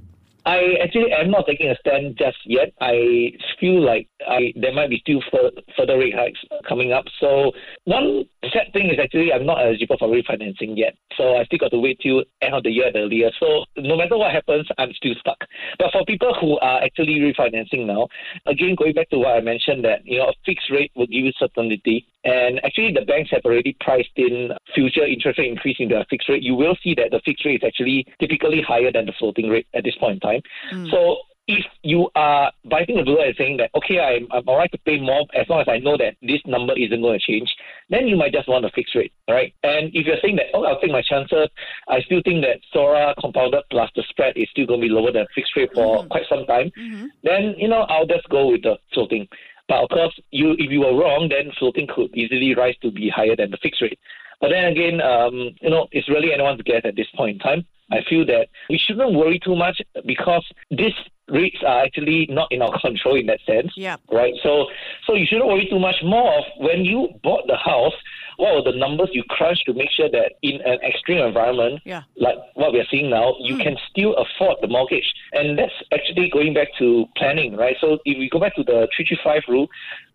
I 0.46 0.76
actually 0.82 1.12
am 1.14 1.30
not 1.30 1.46
taking 1.46 1.70
a 1.70 1.76
stand 1.76 2.18
just 2.18 2.38
yet. 2.46 2.74
I 2.82 3.32
feel 3.60 3.82
like 3.82 4.08
I 4.28 4.54
there 4.56 4.74
might 4.74 4.90
be 4.90 5.00
still 5.00 5.22
fur, 5.32 5.52
further 5.78 5.98
rate 6.00 6.16
hikes 6.16 6.40
coming 6.68 6.92
up. 6.92 7.06
So 7.20 7.52
one 7.86 8.26
sad 8.52 8.74
thing 8.74 8.90
is 8.90 8.98
actually 9.02 9.32
I'm 9.32 9.46
not 9.46 9.64
eligible 9.64 9.98
for 10.00 10.08
refinancing 10.08 10.78
yet. 10.78 10.96
So 11.16 11.38
I 11.38 11.44
still 11.46 11.60
got 11.60 11.72
to 11.72 11.80
wait 11.80 12.00
till 12.02 12.24
end 12.42 12.56
of 12.56 12.64
the 12.64 12.72
year 12.72 12.88
at 12.88 12.94
the. 12.94 13.32
So 13.40 13.66
no 13.78 13.96
matter 13.96 14.18
what 14.18 14.32
happens, 14.32 14.68
I'm 14.80 14.94
still 14.94 15.14
stuck. 15.20 15.38
But 15.78 15.92
for 15.92 16.04
people 16.06 16.34
who 16.40 16.58
are 16.60 16.84
actually 16.84 17.20
refinancing 17.20 17.86
now, 17.86 18.08
again 18.48 18.76
going 18.76 18.94
back 18.94 19.10
to 19.12 19.20
what 19.20 19.38
I 19.38 19.42
mentioned 19.42 19.86
that 19.86 20.06
you 20.06 20.18
know 20.18 20.30
a 20.30 20.34
fixed 20.46 20.72
rate 20.72 20.92
will 20.96 21.08
give 21.08 21.26
you 21.26 21.34
certainty. 21.38 22.08
And 22.24 22.64
actually, 22.64 22.92
the 22.94 23.06
banks 23.06 23.32
have 23.32 23.42
already 23.46 23.76
priced 23.80 24.12
in 24.16 24.52
future 24.76 25.06
interest 25.06 25.40
rate 25.40 25.52
increase 25.52 25.78
into 25.80 26.00
a 26.00 26.06
fixed 26.10 26.30
rate. 26.30 26.44
You 26.44 26.56
will 26.56 26.78
see 26.84 26.94
that 26.96 27.12
the 27.12 27.22
fixed 27.26 27.46
rate 27.46 27.64
is 27.64 27.68
actually 27.68 28.06
typically 28.20 28.62
higher 28.62 28.92
than 28.92 29.06
the 29.06 29.14
floating 29.18 29.50
rate 29.50 29.68
at 29.74 29.84
this 29.84 29.96
point 29.96 30.16
in 30.16 30.20
time. 30.20 30.42
Mm. 30.72 30.92
So 30.92 31.18
if 31.48 31.66
you 31.84 32.10
are 32.16 32.52
biting 32.66 32.98
the 32.98 33.04
bullet 33.04 33.28
and 33.28 33.36
saying 33.38 33.58
that, 33.58 33.72
okay, 33.76 34.00
I'm, 34.00 34.28
I'm 34.32 34.48
all 34.48 34.58
right 34.58 34.72
to 34.72 34.78
pay 34.80 35.00
more 35.00 35.26
as 35.34 35.50
long 35.50 35.62
as 35.62 35.68
I 35.68 35.80
know 35.80 35.98
that 35.98 36.16
this 36.22 36.40
number 36.46 36.74
isn't 36.78 37.02
going 37.02 37.20
to 37.20 37.26
change, 37.26 37.54
then 37.90 38.08
you 38.08 38.16
might 38.16 38.32
just 38.32 38.48
want 38.48 38.66
a 38.66 38.70
fixed 38.70 38.96
rate, 38.96 39.12
all 39.28 39.36
right? 39.36 39.54
And 39.64 39.90
if 39.94 40.06
you're 40.06 40.22
saying 40.22 40.36
that, 40.38 40.48
oh, 40.54 40.64
I'll 40.64 40.80
take 40.80 40.92
my 40.92 41.02
chances, 41.02 41.50
I 41.88 42.02
still 42.02 42.22
think 42.24 42.44
that 42.44 42.60
SORA 42.72 43.16
compounded 43.20 43.64
plus 43.72 43.90
the 43.96 44.04
spread 44.10 44.38
is 44.38 44.50
still 44.52 44.68
going 44.68 44.82
to 44.82 44.88
be 44.88 44.94
lower 44.94 45.12
than 45.12 45.26
fixed 45.34 45.56
rate 45.56 45.72
for 45.74 46.00
mm-hmm. 46.00 46.08
quite 46.10 46.24
some 46.30 46.46
time, 46.46 46.72
mm-hmm. 46.78 47.08
then, 47.24 47.56
you 47.58 47.68
know, 47.68 47.82
I'll 47.90 48.08
just 48.08 48.30
go 48.30 48.52
with 48.52 48.62
the 48.64 48.78
floating. 48.94 49.28
But 49.72 49.84
of 49.84 49.90
course, 49.90 50.20
you 50.32 50.52
if 50.60 50.70
you 50.70 50.82
were 50.82 50.94
wrong, 50.94 51.30
then 51.30 51.50
floating 51.58 51.88
could 51.88 52.14
easily 52.14 52.54
rise 52.54 52.76
to 52.82 52.92
be 52.92 53.08
higher 53.08 53.38
than 53.38 53.52
the 53.52 53.58
fixed 53.64 53.82
rate. 53.82 53.98
But 54.42 54.50
then 54.50 54.66
again, 54.66 55.00
um, 55.00 55.56
you 55.62 55.70
know, 55.70 55.88
it's 55.94 56.10
really 56.10 56.34
anyone's 56.34 56.62
guess 56.64 56.82
at 56.84 56.98
this 56.98 57.08
point 57.16 57.36
in 57.36 57.40
time. 57.40 57.66
I 57.92 58.04
feel 58.10 58.26
that 58.26 58.48
we 58.70 58.78
shouldn't 58.78 59.14
worry 59.14 59.40
too 59.40 59.56
much 59.56 59.82
because 60.06 60.46
these 60.70 60.94
rates 61.32 61.58
are 61.66 61.84
actually 61.84 62.28
not 62.30 62.52
in 62.52 62.62
our 62.62 62.80
control 62.82 63.16
in 63.16 63.26
that 63.28 63.40
sense. 63.46 63.72
Yeah. 63.76 63.98
Right. 64.12 64.34
So 64.44 64.68
so 65.08 65.14
you 65.14 65.26
shouldn't 65.26 65.48
worry 65.48 65.68
too 65.70 65.80
much 65.80 65.98
more 66.04 66.40
of 66.40 66.44
when 66.60 66.86
you 66.86 67.10
bought 67.24 67.48
the 67.48 67.58
house, 67.58 67.94
what 68.38 68.56
were 68.56 68.72
the 68.72 68.78
numbers 68.78 69.10
you 69.14 69.24
crunched 69.30 69.66
to 69.66 69.74
make 69.74 69.92
sure 69.92 70.10
that 70.10 70.34
in 70.42 70.62
an 70.62 70.80
extreme 70.82 71.20
environment 71.20 71.82
Yeah. 71.86 72.04
like 72.18 72.38
what 72.56 72.74
we're 72.74 72.88
seeing 72.90 73.10
now, 73.10 73.36
you 73.40 73.56
hmm. 73.56 73.62
can 73.62 73.78
still 73.90 74.16
afford 74.16 74.58
the 74.62 74.68
mortgage. 74.68 75.14
And 75.34 75.58
that's 75.58 75.74
actually 75.94 76.30
going 76.30 76.54
back 76.54 76.68
to 76.80 77.06
planning, 77.16 77.56
right? 77.56 77.76
So 77.80 78.00
if 78.06 78.18
we 78.18 78.30
go 78.30 78.40
back 78.40 78.56
to 78.56 78.64
the 78.64 78.88
335 78.96 79.44
rule, 79.48 79.68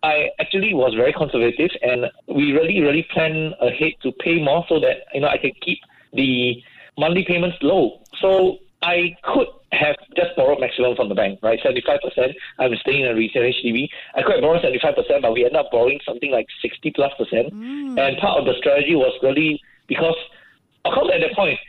I 0.03 0.29
actually 0.39 0.73
was 0.73 0.93
very 0.93 1.13
conservative 1.13 1.71
and 1.81 2.05
we 2.27 2.53
really, 2.53 2.81
really 2.81 3.07
plan 3.11 3.53
ahead 3.61 3.93
to 4.03 4.11
pay 4.11 4.41
more 4.41 4.65
so 4.69 4.79
that, 4.79 4.97
you 5.13 5.21
know, 5.21 5.27
I 5.27 5.37
can 5.37 5.51
keep 5.61 5.79
the 6.13 6.61
monthly 6.97 7.23
payments 7.25 7.57
low. 7.61 8.01
So 8.19 8.57
I 8.81 9.15
could 9.23 9.47
have 9.71 9.95
just 10.15 10.35
borrowed 10.35 10.59
maximum 10.59 10.95
from 10.95 11.09
the 11.09 11.15
bank, 11.15 11.39
right? 11.41 11.59
75%. 11.63 12.33
I'm 12.59 12.75
staying 12.77 13.01
in 13.01 13.07
a 13.07 13.15
resale 13.15 13.43
HDB. 13.43 13.87
I 14.15 14.21
could 14.21 14.35
have 14.35 14.41
borrowed 14.41 14.63
75%, 14.63 15.21
but 15.21 15.33
we 15.33 15.45
ended 15.45 15.57
up 15.57 15.71
borrowing 15.71 15.99
something 16.05 16.31
like 16.31 16.47
60 16.61 16.91
plus 16.91 17.11
percent. 17.17 17.53
And 17.99 18.17
part 18.17 18.39
of 18.39 18.45
the 18.45 18.53
strategy 18.57 18.95
was 18.95 19.17
really 19.21 19.61
because, 19.87 20.15
of 20.85 20.93
course, 20.93 21.11
at 21.13 21.21
that 21.21 21.35
point, 21.35 21.59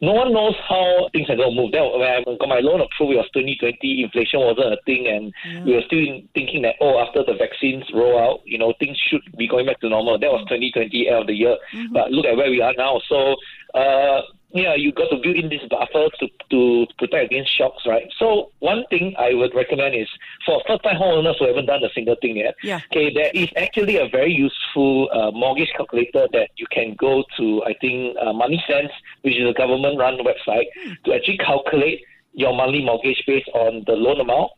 no 0.00 0.12
one 0.12 0.32
knows 0.32 0.54
how 0.68 1.08
things 1.12 1.28
are 1.28 1.34
going 1.34 1.50
to 1.50 1.60
move. 1.60 1.72
Then 1.72 1.82
when 1.90 2.06
I 2.06 2.22
got 2.22 2.48
my 2.48 2.60
loan 2.60 2.80
approved, 2.80 3.14
it 3.14 3.16
was 3.16 3.28
2020. 3.34 4.04
Inflation 4.04 4.38
wasn't 4.38 4.74
a 4.74 4.78
thing, 4.86 5.08
and 5.08 5.34
we 5.66 5.74
were 5.74 5.82
still 5.86 6.22
thinking 6.34 6.62
that 6.62 6.76
oh, 6.80 7.00
after 7.00 7.24
the 7.24 7.34
vaccines 7.34 7.82
roll 7.92 8.16
out, 8.16 8.40
you 8.44 8.58
know, 8.58 8.72
things 8.78 8.96
should 8.96 9.22
be 9.36 9.48
going 9.48 9.66
back 9.66 9.80
to 9.80 9.88
normal. 9.88 10.16
That 10.18 10.30
was 10.30 10.46
2020 10.48 11.08
end 11.08 11.16
of 11.16 11.26
the 11.26 11.34
year. 11.34 11.56
But 11.92 12.12
look 12.12 12.26
at 12.26 12.36
where 12.36 12.50
we 12.50 12.60
are 12.60 12.74
now. 12.76 13.00
So. 13.08 13.34
Uh, 13.74 14.22
yeah, 14.52 14.74
you 14.74 14.92
got 14.92 15.10
to 15.10 15.16
build 15.22 15.36
in 15.36 15.50
this 15.50 15.60
buffer 15.68 16.08
to 16.20 16.26
to 16.50 16.86
protect 16.96 17.26
against 17.26 17.56
shocks, 17.56 17.82
right? 17.86 18.08
So 18.18 18.50
one 18.60 18.84
thing 18.88 19.14
I 19.18 19.34
would 19.34 19.54
recommend 19.54 19.94
is 19.94 20.08
for 20.46 20.62
first-time 20.66 20.96
homeowners 20.96 21.38
who 21.38 21.46
haven't 21.46 21.66
done 21.66 21.84
a 21.84 21.92
single 21.94 22.16
thing 22.22 22.38
yet. 22.38 22.54
Yeah. 22.62 22.80
Okay, 22.90 23.12
there 23.12 23.30
is 23.34 23.48
actually 23.56 23.96
a 23.96 24.08
very 24.08 24.32
useful 24.32 25.10
uh, 25.12 25.30
mortgage 25.32 25.68
calculator 25.76 26.26
that 26.32 26.48
you 26.56 26.66
can 26.72 26.96
go 26.98 27.24
to. 27.36 27.62
I 27.64 27.74
think 27.80 28.16
uh, 28.18 28.32
MoneySense, 28.32 28.90
which 29.22 29.36
is 29.36 29.48
a 29.48 29.52
government-run 29.52 30.18
website, 30.24 30.66
to 31.04 31.14
actually 31.14 31.38
calculate 31.38 32.00
your 32.32 32.54
monthly 32.54 32.82
mortgage 32.82 33.22
based 33.26 33.50
on 33.52 33.84
the 33.86 33.92
loan 33.92 34.20
amount, 34.20 34.52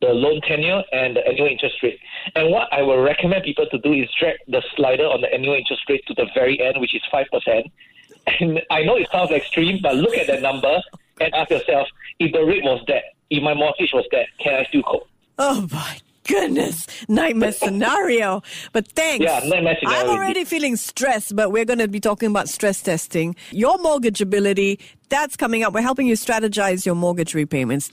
the 0.00 0.08
loan 0.08 0.40
tenure, 0.40 0.82
and 0.92 1.16
the 1.16 1.26
annual 1.26 1.46
interest 1.46 1.76
rate. 1.84 2.00
And 2.34 2.50
what 2.50 2.66
I 2.72 2.82
would 2.82 3.02
recommend 3.02 3.44
people 3.44 3.66
to 3.70 3.78
do 3.78 3.92
is 3.92 4.08
drag 4.18 4.36
the 4.48 4.62
slider 4.74 5.04
on 5.04 5.20
the 5.20 5.32
annual 5.32 5.54
interest 5.54 5.82
rate 5.88 6.02
to 6.08 6.14
the 6.14 6.26
very 6.34 6.60
end, 6.60 6.80
which 6.80 6.96
is 6.96 7.02
five 7.12 7.26
percent. 7.30 7.66
And 8.40 8.60
I 8.70 8.82
know 8.82 8.96
it 8.96 9.08
sounds 9.10 9.30
extreme, 9.30 9.78
but 9.82 9.94
look 9.96 10.14
at 10.16 10.26
that 10.26 10.42
number 10.42 10.82
and 11.20 11.34
ask 11.34 11.50
yourself, 11.50 11.88
if 12.18 12.32
the 12.32 12.44
rate 12.44 12.62
was 12.64 12.82
that, 12.88 13.04
if 13.30 13.42
my 13.42 13.54
mortgage 13.54 13.92
was 13.92 14.04
that, 14.12 14.26
can 14.38 14.54
I 14.54 14.64
still 14.64 14.82
cope? 14.82 15.08
Oh 15.38 15.68
my 15.70 15.98
goodness, 16.26 16.86
nightmare 17.08 17.52
scenario. 17.64 18.42
But 18.72 18.88
thanks. 18.88 19.24
Yeah, 19.24 19.40
nightmare 19.44 19.76
scenario 19.78 20.00
I'm 20.00 20.10
already 20.10 20.44
feeling 20.44 20.76
stressed, 20.76 21.36
but 21.36 21.52
we're 21.52 21.64
going 21.64 21.78
to 21.78 21.88
be 21.88 22.00
talking 22.00 22.30
about 22.30 22.48
stress 22.48 22.82
testing, 22.82 23.36
your 23.50 23.78
mortgageability, 23.78 24.80
that's 25.08 25.36
coming 25.36 25.62
up. 25.62 25.72
We're 25.72 25.82
helping 25.82 26.06
you 26.06 26.14
strategize 26.14 26.84
your 26.84 26.94
mortgage 26.94 27.34
repayments. 27.34 27.90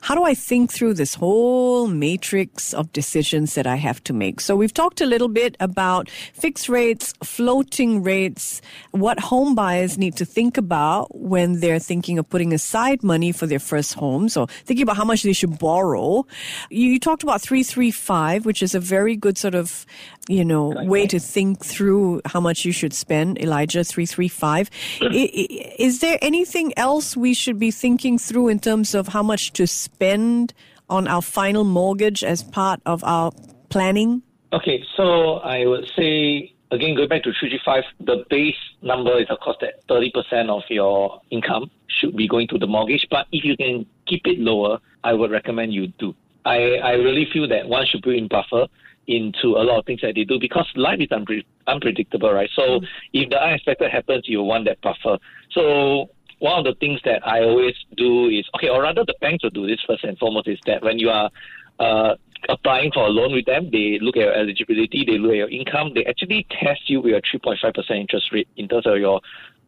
How 0.00 0.14
do 0.14 0.24
I 0.24 0.34
think 0.34 0.72
through 0.72 0.94
this 0.94 1.14
whole 1.14 1.86
matrix 1.88 2.72
of 2.72 2.92
decisions 2.92 3.54
that 3.54 3.66
I 3.66 3.76
have 3.76 4.02
to 4.04 4.12
make? 4.12 4.40
So 4.40 4.56
we've 4.56 4.72
talked 4.72 5.00
a 5.00 5.06
little 5.06 5.28
bit 5.28 5.56
about 5.60 6.08
fixed 6.08 6.68
rates, 6.68 7.12
floating 7.22 8.02
rates, 8.02 8.62
what 8.92 9.20
home 9.20 9.54
buyers 9.54 9.98
need 9.98 10.16
to 10.16 10.24
think 10.24 10.56
about 10.56 11.14
when 11.14 11.60
they're 11.60 11.78
thinking 11.78 12.18
of 12.18 12.28
putting 12.28 12.52
aside 12.52 13.02
money 13.02 13.30
for 13.32 13.46
their 13.46 13.58
first 13.58 13.94
homes 13.94 14.36
or 14.36 14.46
thinking 14.64 14.84
about 14.84 14.96
how 14.96 15.04
much 15.04 15.22
they 15.22 15.32
should 15.32 15.58
borrow. 15.58 16.26
You, 16.70 16.88
you 16.88 17.00
talked 17.00 17.22
about 17.22 17.42
335, 17.42 18.46
which 18.46 18.62
is 18.62 18.74
a 18.74 18.80
very 18.80 19.16
good 19.16 19.36
sort 19.36 19.54
of, 19.54 19.84
you 20.28 20.44
know, 20.44 20.68
way 20.84 21.06
to 21.06 21.18
think 21.18 21.64
through 21.64 22.20
how 22.24 22.40
much 22.40 22.64
you 22.64 22.72
should 22.72 22.92
spend, 22.92 23.38
Elijah, 23.40 23.84
335. 23.84 24.70
is 25.12 26.00
there 26.00 26.18
anything 26.22 26.72
else 26.76 27.16
we 27.16 27.34
should 27.34 27.58
be 27.58 27.70
thinking 27.70 28.18
through 28.18 28.48
in 28.48 28.58
terms 28.58 28.94
of 28.94 29.08
how 29.08 29.22
much 29.22 29.52
to 29.52 29.66
spend 29.66 30.54
on 30.88 31.08
our 31.08 31.22
final 31.22 31.64
mortgage 31.64 32.24
as 32.24 32.42
part 32.42 32.80
of 32.86 33.04
our 33.04 33.32
planning? 33.68 34.22
Okay, 34.52 34.84
so 34.96 35.36
I 35.38 35.66
would 35.66 35.86
say 35.96 36.54
again, 36.70 36.94
going 36.94 37.08
back 37.08 37.22
to 37.22 37.32
335, 37.32 37.84
the 38.00 38.24
base 38.28 38.56
number 38.82 39.18
is, 39.20 39.26
of 39.30 39.38
course, 39.40 39.56
that 39.60 39.86
30% 39.88 40.48
of 40.48 40.62
your 40.68 41.20
income 41.30 41.70
should 41.88 42.16
be 42.16 42.28
going 42.28 42.48
to 42.48 42.58
the 42.58 42.66
mortgage. 42.66 43.06
But 43.10 43.26
if 43.32 43.44
you 43.44 43.56
can 43.56 43.86
keep 44.06 44.26
it 44.26 44.38
lower, 44.38 44.78
I 45.02 45.12
would 45.12 45.30
recommend 45.30 45.72
you 45.72 45.88
do. 45.98 46.14
I, 46.44 46.76
I 46.76 46.92
really 46.92 47.26
feel 47.32 47.48
that 47.48 47.68
one 47.68 47.86
should 47.86 48.02
put 48.02 48.16
in 48.16 48.28
buffer 48.28 48.66
into 49.06 49.56
a 49.56 49.62
lot 49.62 49.78
of 49.78 49.86
things 49.86 50.00
that 50.02 50.14
they 50.14 50.24
do 50.24 50.38
because 50.38 50.66
life 50.76 51.00
is 51.00 51.08
unpre- 51.08 51.44
unpredictable, 51.66 52.32
right? 52.32 52.50
So 52.54 52.80
mm. 52.80 52.86
if 53.12 53.30
the 53.30 53.42
unexpected 53.42 53.90
happens, 53.90 54.24
you 54.26 54.42
want 54.42 54.64
that 54.66 54.80
buffer. 54.80 55.18
So 55.50 56.10
one 56.38 56.58
of 56.58 56.64
the 56.64 56.74
things 56.78 57.00
that 57.04 57.26
I 57.26 57.42
always 57.42 57.74
do 57.96 58.28
is 58.28 58.48
okay, 58.56 58.68
or 58.68 58.82
rather 58.82 59.04
the 59.04 59.14
banks 59.20 59.44
will 59.44 59.50
do 59.50 59.66
this 59.66 59.80
first 59.86 60.04
and 60.04 60.18
foremost 60.18 60.48
is 60.48 60.58
that 60.66 60.82
when 60.82 60.98
you 60.98 61.10
are 61.10 61.30
uh, 61.78 62.14
applying 62.48 62.92
for 62.92 63.06
a 63.06 63.10
loan 63.10 63.32
with 63.32 63.46
them, 63.46 63.70
they 63.70 63.98
look 64.00 64.16
at 64.16 64.22
your 64.22 64.34
eligibility, 64.34 65.04
they 65.06 65.18
look 65.18 65.32
at 65.32 65.36
your 65.36 65.50
income, 65.50 65.92
they 65.94 66.04
actually 66.04 66.46
test 66.50 66.88
you 66.88 67.00
with 67.00 67.14
a 67.14 67.22
3.5% 67.36 67.90
interest 67.98 68.32
rate 68.32 68.48
in 68.56 68.68
terms 68.68 68.86
of 68.86 68.98
your, 68.98 69.20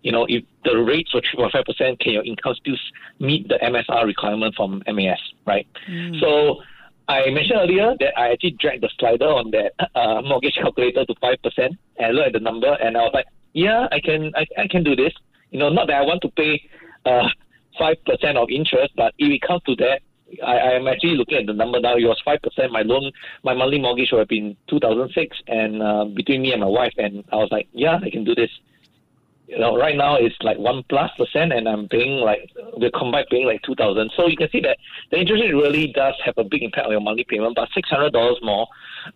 you 0.02 0.12
know, 0.12 0.26
if 0.28 0.45
the 0.64 0.76
rates 0.76 1.11
for 1.11 1.21
3.5%, 1.21 1.99
can 2.00 2.12
your 2.12 2.25
income 2.25 2.55
still 2.55 2.76
meet 3.19 3.49
the 3.49 3.59
MSR 3.62 4.05
requirement 4.05 4.55
from 4.55 4.83
MAS, 4.87 5.19
right? 5.47 5.66
Mm. 5.88 6.21
So 6.21 6.62
I 7.08 7.30
mentioned 7.30 7.60
earlier 7.60 7.94
that 8.00 8.18
I 8.18 8.32
actually 8.32 8.56
dragged 8.58 8.82
the 8.82 8.90
slider 8.98 9.26
on 9.26 9.52
that 9.52 9.72
uh, 9.94 10.22
mortgage 10.22 10.54
calculator 10.54 11.04
to 11.04 11.14
5% 11.14 11.78
and 11.98 12.16
looked 12.16 12.26
at 12.26 12.32
the 12.32 12.40
number 12.40 12.72
and 12.75 12.96
I 12.96 13.00
was 13.02 13.12
like, 13.14 13.26
yeah, 13.52 13.86
I 13.92 14.00
can, 14.00 14.32
I, 14.34 14.46
I 14.58 14.66
can 14.68 14.82
do 14.82 14.96
this. 14.96 15.12
You 15.50 15.58
know, 15.58 15.68
not 15.68 15.86
that 15.86 15.96
I 15.96 16.02
want 16.02 16.22
to 16.22 16.28
pay 16.30 16.60
uh, 17.04 17.28
5% 17.80 18.36
of 18.36 18.48
interest, 18.50 18.92
but 18.96 19.14
if 19.18 19.30
it 19.30 19.40
comes 19.46 19.62
to 19.66 19.76
that, 19.76 20.00
I, 20.44 20.56
I, 20.56 20.72
am 20.72 20.88
actually 20.88 21.16
looking 21.16 21.38
at 21.38 21.46
the 21.46 21.52
number 21.52 21.80
now. 21.80 21.96
It 21.96 22.04
was 22.04 22.20
five 22.25 22.42
percent. 22.42 22.72
My 22.72 22.82
loan, 22.82 23.12
my 23.44 23.54
monthly 23.54 23.78
mortgage 23.78 24.10
would 24.10 24.18
have 24.18 24.28
been 24.28 24.56
two 24.68 24.80
thousand 24.80 25.12
six, 25.14 25.36
and 25.46 25.80
uh, 25.80 26.04
between 26.04 26.42
me 26.42 26.52
and 26.52 26.60
my 26.60 26.66
wife, 26.66 26.94
and 26.98 27.25
I 27.32 27.36
was 27.36 27.48
like, 27.52 27.68
yeah, 27.72 27.98
I 28.02 28.10
can 28.10 28.25
do 28.25 28.34
this. 28.34 28.50
You 29.49 29.59
know, 29.59 29.76
right 29.76 29.97
now 29.97 30.17
it's 30.17 30.35
like 30.43 30.59
one 30.59 30.83
plus 30.88 31.11
percent, 31.17 31.53
and 31.53 31.69
I'm 31.69 31.88
paying 31.88 32.21
like 32.21 32.50
we're 32.76 32.91
combined 32.91 33.29
paying 33.31 33.47
like 33.47 33.62
two 33.62 33.76
thousand. 33.76 34.11
So 34.17 34.26
you 34.26 34.37
can 34.37 34.50
see 34.50 34.61
that 34.61 34.76
the 35.12 35.19
interest 35.19 35.43
rate 35.43 35.55
really 35.55 35.93
does 35.95 36.15
have 36.25 36.35
a 36.37 36.45
big 36.45 36.65
impact 36.65 36.87
on 36.87 36.93
your 36.93 37.00
monthly 37.00 37.25
payment. 37.25 37.55
But 37.55 37.69
six 37.73 37.88
hundred 37.88 38.12
dollars 38.12 38.38
more, 38.43 38.67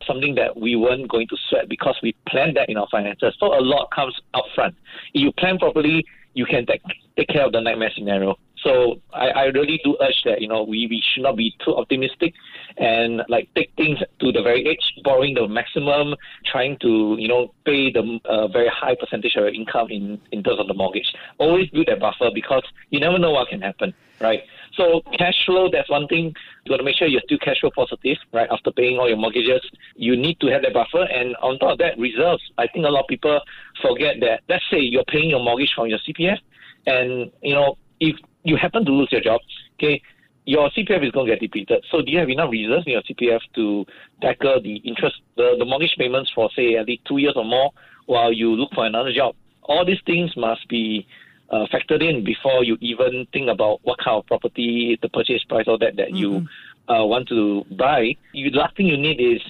something 0.06 0.36
that 0.36 0.56
we 0.56 0.76
weren't 0.76 1.08
going 1.08 1.26
to 1.28 1.36
sweat 1.48 1.68
because 1.68 1.98
we 2.02 2.14
planned 2.28 2.56
that 2.56 2.68
in 2.68 2.76
our 2.76 2.86
finances. 2.90 3.34
So 3.40 3.46
a 3.46 3.60
lot 3.60 3.90
comes 3.92 4.14
up 4.34 4.44
front. 4.54 4.76
If 5.14 5.22
you 5.22 5.32
plan 5.32 5.58
properly, 5.58 6.06
you 6.34 6.46
can 6.46 6.64
take 6.64 6.82
take 7.16 7.28
care 7.28 7.44
of 7.44 7.52
the 7.52 7.60
nightmare 7.60 7.90
scenario. 7.94 8.36
So 8.62 9.00
I, 9.12 9.28
I 9.28 9.44
really 9.46 9.80
do 9.82 9.96
urge 10.00 10.22
that 10.24 10.40
you 10.40 10.48
know 10.48 10.62
we, 10.62 10.86
we 10.86 11.02
should 11.12 11.22
not 11.22 11.36
be 11.36 11.54
too 11.64 11.76
optimistic 11.76 12.34
and 12.76 13.22
like 13.28 13.48
take 13.54 13.72
things 13.76 13.98
to 14.20 14.32
the 14.32 14.42
very 14.42 14.68
edge, 14.68 15.02
borrowing 15.02 15.34
the 15.34 15.48
maximum, 15.48 16.14
trying 16.44 16.78
to 16.80 17.16
you 17.18 17.28
know 17.28 17.54
pay 17.64 17.90
the 17.90 18.20
uh, 18.24 18.48
very 18.48 18.68
high 18.68 18.94
percentage 18.94 19.34
of 19.36 19.44
your 19.44 19.54
income 19.54 19.88
in 19.90 20.20
in 20.32 20.42
terms 20.42 20.60
of 20.60 20.68
the 20.68 20.74
mortgage. 20.74 21.12
Always 21.38 21.68
build 21.70 21.86
that 21.88 22.00
buffer 22.00 22.30
because 22.34 22.64
you 22.90 23.00
never 23.00 23.18
know 23.18 23.30
what 23.32 23.48
can 23.48 23.62
happen, 23.62 23.94
right? 24.20 24.42
So 24.74 25.02
cash 25.18 25.44
flow, 25.46 25.68
that's 25.70 25.90
one 25.90 26.06
thing. 26.06 26.34
You 26.64 26.70
got 26.70 26.76
to 26.76 26.84
make 26.84 26.96
sure 26.96 27.08
you're 27.08 27.22
still 27.24 27.38
cash 27.38 27.60
flow 27.60 27.70
positive, 27.74 28.18
right? 28.32 28.48
After 28.50 28.70
paying 28.70 28.98
all 28.98 29.08
your 29.08 29.16
mortgages, 29.16 29.62
you 29.96 30.16
need 30.16 30.38
to 30.40 30.46
have 30.48 30.62
that 30.62 30.74
buffer. 30.74 31.02
And 31.02 31.34
on 31.42 31.58
top 31.58 31.72
of 31.72 31.78
that, 31.78 31.98
reserves. 31.98 32.42
I 32.58 32.66
think 32.68 32.86
a 32.86 32.88
lot 32.88 33.02
of 33.02 33.08
people 33.08 33.40
forget 33.82 34.16
that. 34.20 34.42
Let's 34.48 34.64
say 34.70 34.78
you're 34.78 35.04
paying 35.04 35.30
your 35.30 35.42
mortgage 35.42 35.72
from 35.74 35.88
your 35.88 35.98
CPF, 35.98 36.38
and 36.86 37.30
you 37.42 37.54
know 37.54 37.76
if 38.00 38.16
you 38.44 38.56
happen 38.56 38.84
to 38.84 38.92
lose 38.92 39.08
your 39.12 39.20
job, 39.20 39.40
okay, 39.74 40.00
your 40.44 40.70
CPF 40.70 41.04
is 41.04 41.12
going 41.12 41.26
to 41.26 41.32
get 41.32 41.40
depleted. 41.40 41.84
So 41.90 42.02
do 42.02 42.10
you 42.10 42.18
have 42.18 42.28
enough 42.28 42.50
reserves 42.50 42.84
in 42.86 42.92
your 42.92 43.02
CPF 43.02 43.40
to 43.54 43.86
tackle 44.22 44.60
the 44.62 44.76
interest, 44.76 45.16
the, 45.36 45.56
the 45.58 45.64
mortgage 45.64 45.94
payments 45.98 46.30
for 46.34 46.50
say 46.56 46.76
at 46.76 46.86
least 46.86 47.04
two 47.04 47.18
years 47.18 47.34
or 47.36 47.44
more 47.44 47.70
while 48.06 48.32
you 48.32 48.50
look 48.52 48.70
for 48.74 48.86
another 48.86 49.12
job? 49.12 49.34
All 49.62 49.84
these 49.84 50.00
things 50.06 50.36
must 50.36 50.66
be 50.68 51.06
uh, 51.50 51.66
factored 51.72 52.02
in 52.02 52.24
before 52.24 52.64
you 52.64 52.76
even 52.80 53.26
think 53.32 53.48
about 53.48 53.80
what 53.82 53.98
kind 53.98 54.16
of 54.16 54.26
property, 54.26 54.98
the 55.02 55.08
purchase 55.08 55.44
price, 55.44 55.64
all 55.66 55.78
that 55.78 55.96
that 55.96 56.08
mm-hmm. 56.08 56.16
you 56.16 56.46
uh, 56.90 57.04
want 57.04 57.28
to 57.28 57.64
buy. 57.76 58.16
You, 58.32 58.50
the 58.50 58.58
last 58.58 58.76
thing 58.76 58.86
you 58.86 58.96
need 58.96 59.20
is 59.20 59.40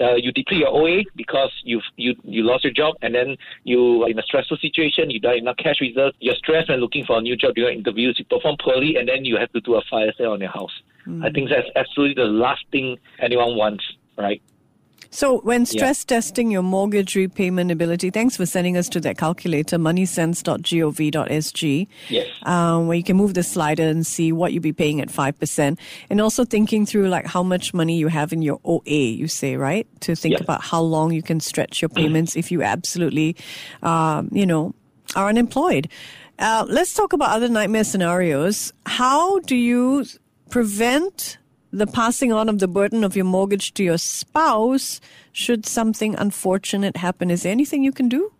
uh, 0.00 0.14
you 0.14 0.32
deplete 0.32 0.60
your 0.60 0.68
OA 0.68 1.02
because 1.16 1.50
you've, 1.64 1.82
you 1.96 2.14
you 2.24 2.42
lost 2.42 2.64
your 2.64 2.72
job 2.72 2.94
and 3.02 3.14
then 3.14 3.36
you 3.64 4.02
are 4.04 4.10
in 4.10 4.18
a 4.18 4.22
stressful 4.22 4.56
situation. 4.58 5.10
You 5.10 5.20
don't 5.20 5.32
have 5.32 5.38
enough 5.38 5.56
cash 5.56 5.80
reserves. 5.80 6.16
You're 6.20 6.34
stressed 6.36 6.68
when 6.68 6.80
looking 6.80 7.04
for 7.04 7.18
a 7.18 7.20
new 7.20 7.36
job 7.36 7.54
during 7.54 7.78
interviews. 7.78 8.16
You 8.18 8.24
perform 8.24 8.56
poorly 8.62 8.96
and 8.96 9.08
then 9.08 9.24
you 9.24 9.36
have 9.36 9.52
to 9.52 9.60
do 9.60 9.74
a 9.74 9.82
fire 9.90 10.12
sale 10.16 10.32
on 10.32 10.40
your 10.40 10.50
house. 10.50 10.72
Mm. 11.06 11.24
I 11.24 11.30
think 11.30 11.50
that's 11.50 11.68
absolutely 11.76 12.22
the 12.22 12.28
last 12.28 12.64
thing 12.72 12.98
anyone 13.20 13.56
wants, 13.56 13.84
right? 14.16 14.42
So, 15.14 15.38
when 15.42 15.64
stress 15.64 16.02
yeah. 16.02 16.16
testing 16.16 16.50
your 16.50 16.64
mortgage 16.64 17.14
repayment 17.14 17.70
ability, 17.70 18.10
thanks 18.10 18.36
for 18.36 18.46
sending 18.46 18.76
us 18.76 18.88
to 18.88 18.98
that 19.02 19.16
calculator, 19.16 19.78
moneysense.gov.sg, 19.78 21.86
yes. 22.08 22.26
Um, 22.42 22.88
where 22.88 22.96
you 22.96 23.04
can 23.04 23.16
move 23.16 23.34
the 23.34 23.44
slider 23.44 23.84
and 23.84 24.04
see 24.04 24.32
what 24.32 24.52
you'll 24.52 24.60
be 24.60 24.72
paying 24.72 25.00
at 25.00 25.08
5%. 25.08 25.78
And 26.10 26.20
also 26.20 26.44
thinking 26.44 26.84
through 26.84 27.10
like 27.10 27.26
how 27.26 27.44
much 27.44 27.72
money 27.72 27.96
you 27.96 28.08
have 28.08 28.32
in 28.32 28.42
your 28.42 28.58
OA, 28.64 28.82
you 28.86 29.28
say, 29.28 29.54
right? 29.54 29.86
To 30.00 30.16
think 30.16 30.40
about 30.40 30.64
how 30.64 30.80
long 30.80 31.12
you 31.12 31.22
can 31.22 31.38
stretch 31.38 31.80
your 31.80 31.90
payments 31.90 32.34
if 32.34 32.50
you 32.50 32.64
absolutely, 32.64 33.36
um, 33.84 34.30
you 34.32 34.46
know, 34.46 34.74
are 35.14 35.28
unemployed. 35.28 35.88
Uh, 36.40 36.66
let's 36.68 36.92
talk 36.92 37.12
about 37.12 37.30
other 37.30 37.48
nightmare 37.48 37.84
scenarios. 37.84 38.72
How 38.84 39.38
do 39.38 39.54
you 39.54 40.06
prevent 40.50 41.38
the 41.74 41.86
passing 41.86 42.32
on 42.32 42.48
of 42.48 42.60
the 42.60 42.68
burden 42.68 43.02
of 43.02 43.16
your 43.16 43.24
mortgage 43.24 43.74
to 43.74 43.82
your 43.82 43.98
spouse 43.98 45.00
should 45.32 45.66
something 45.66 46.14
unfortunate 46.14 46.96
happen. 46.96 47.30
Is 47.30 47.42
there 47.42 47.52
anything 47.52 47.82
you 47.82 47.92
can 47.92 48.08
do? 48.08 48.32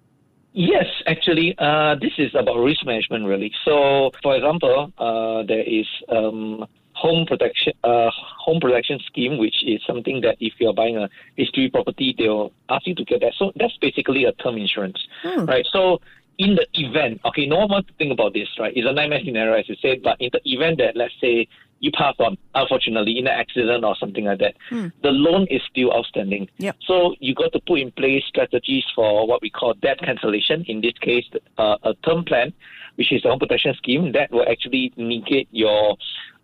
Yes, 0.52 0.86
actually, 1.08 1.56
uh, 1.58 1.96
this 1.96 2.12
is 2.16 2.32
about 2.36 2.58
risk 2.58 2.86
management, 2.86 3.26
really. 3.26 3.52
So, 3.64 4.12
for 4.22 4.36
example, 4.36 4.92
uh, 4.98 5.42
there 5.42 5.64
is 5.64 5.86
um, 6.08 6.64
home 6.92 7.26
protection 7.26 7.72
uh, 7.82 8.10
home 8.14 8.60
protection 8.60 9.00
scheme, 9.04 9.36
which 9.36 9.64
is 9.66 9.80
something 9.84 10.20
that 10.20 10.36
if 10.38 10.52
you're 10.60 10.72
buying 10.72 10.96
a 10.96 11.10
HDB 11.36 11.72
property, 11.72 12.14
they'll 12.16 12.52
ask 12.68 12.86
you 12.86 12.94
to 12.94 13.04
get 13.04 13.20
that. 13.22 13.32
So 13.36 13.50
that's 13.56 13.76
basically 13.78 14.26
a 14.26 14.32
term 14.32 14.56
insurance, 14.56 15.04
hmm. 15.24 15.44
right? 15.44 15.66
So 15.72 16.00
in 16.38 16.56
the 16.56 16.66
event, 16.74 17.20
okay, 17.24 17.46
no 17.46 17.58
one 17.58 17.70
wants 17.70 17.88
to 17.88 17.94
think 17.94 18.12
about 18.12 18.34
this, 18.34 18.48
right? 18.58 18.72
It's 18.74 18.86
a 18.88 18.92
nightmare 18.92 19.20
scenario, 19.24 19.54
as 19.54 19.68
you 19.68 19.76
said, 19.82 20.02
but 20.02 20.20
in 20.20 20.30
the 20.32 20.40
event 20.44 20.78
that, 20.78 20.96
let's 20.96 21.14
say, 21.20 21.48
you 21.84 21.90
pass 21.92 22.14
on, 22.18 22.38
unfortunately, 22.54 23.18
in 23.18 23.26
an 23.26 23.34
accident 23.34 23.84
or 23.84 23.94
something 23.96 24.24
like 24.24 24.38
that, 24.38 24.54
hmm. 24.70 24.88
the 25.02 25.10
loan 25.10 25.46
is 25.50 25.60
still 25.70 25.92
outstanding. 25.92 26.48
Yep. 26.56 26.76
So 26.86 27.14
you 27.20 27.34
got 27.34 27.52
to 27.52 27.60
put 27.60 27.80
in 27.80 27.92
place 27.92 28.24
strategies 28.26 28.84
for 28.94 29.28
what 29.28 29.42
we 29.42 29.50
call 29.50 29.74
debt 29.74 29.98
cancellation. 30.00 30.64
In 30.66 30.80
this 30.80 30.94
case, 31.00 31.26
uh, 31.58 31.76
a 31.82 31.94
term 32.06 32.24
plan, 32.24 32.54
which 32.96 33.12
is 33.12 33.22
a 33.24 33.28
home 33.28 33.38
protection 33.38 33.74
scheme 33.74 34.12
that 34.12 34.32
will 34.32 34.46
actually 34.48 34.94
negate 34.96 35.48
your 35.50 35.96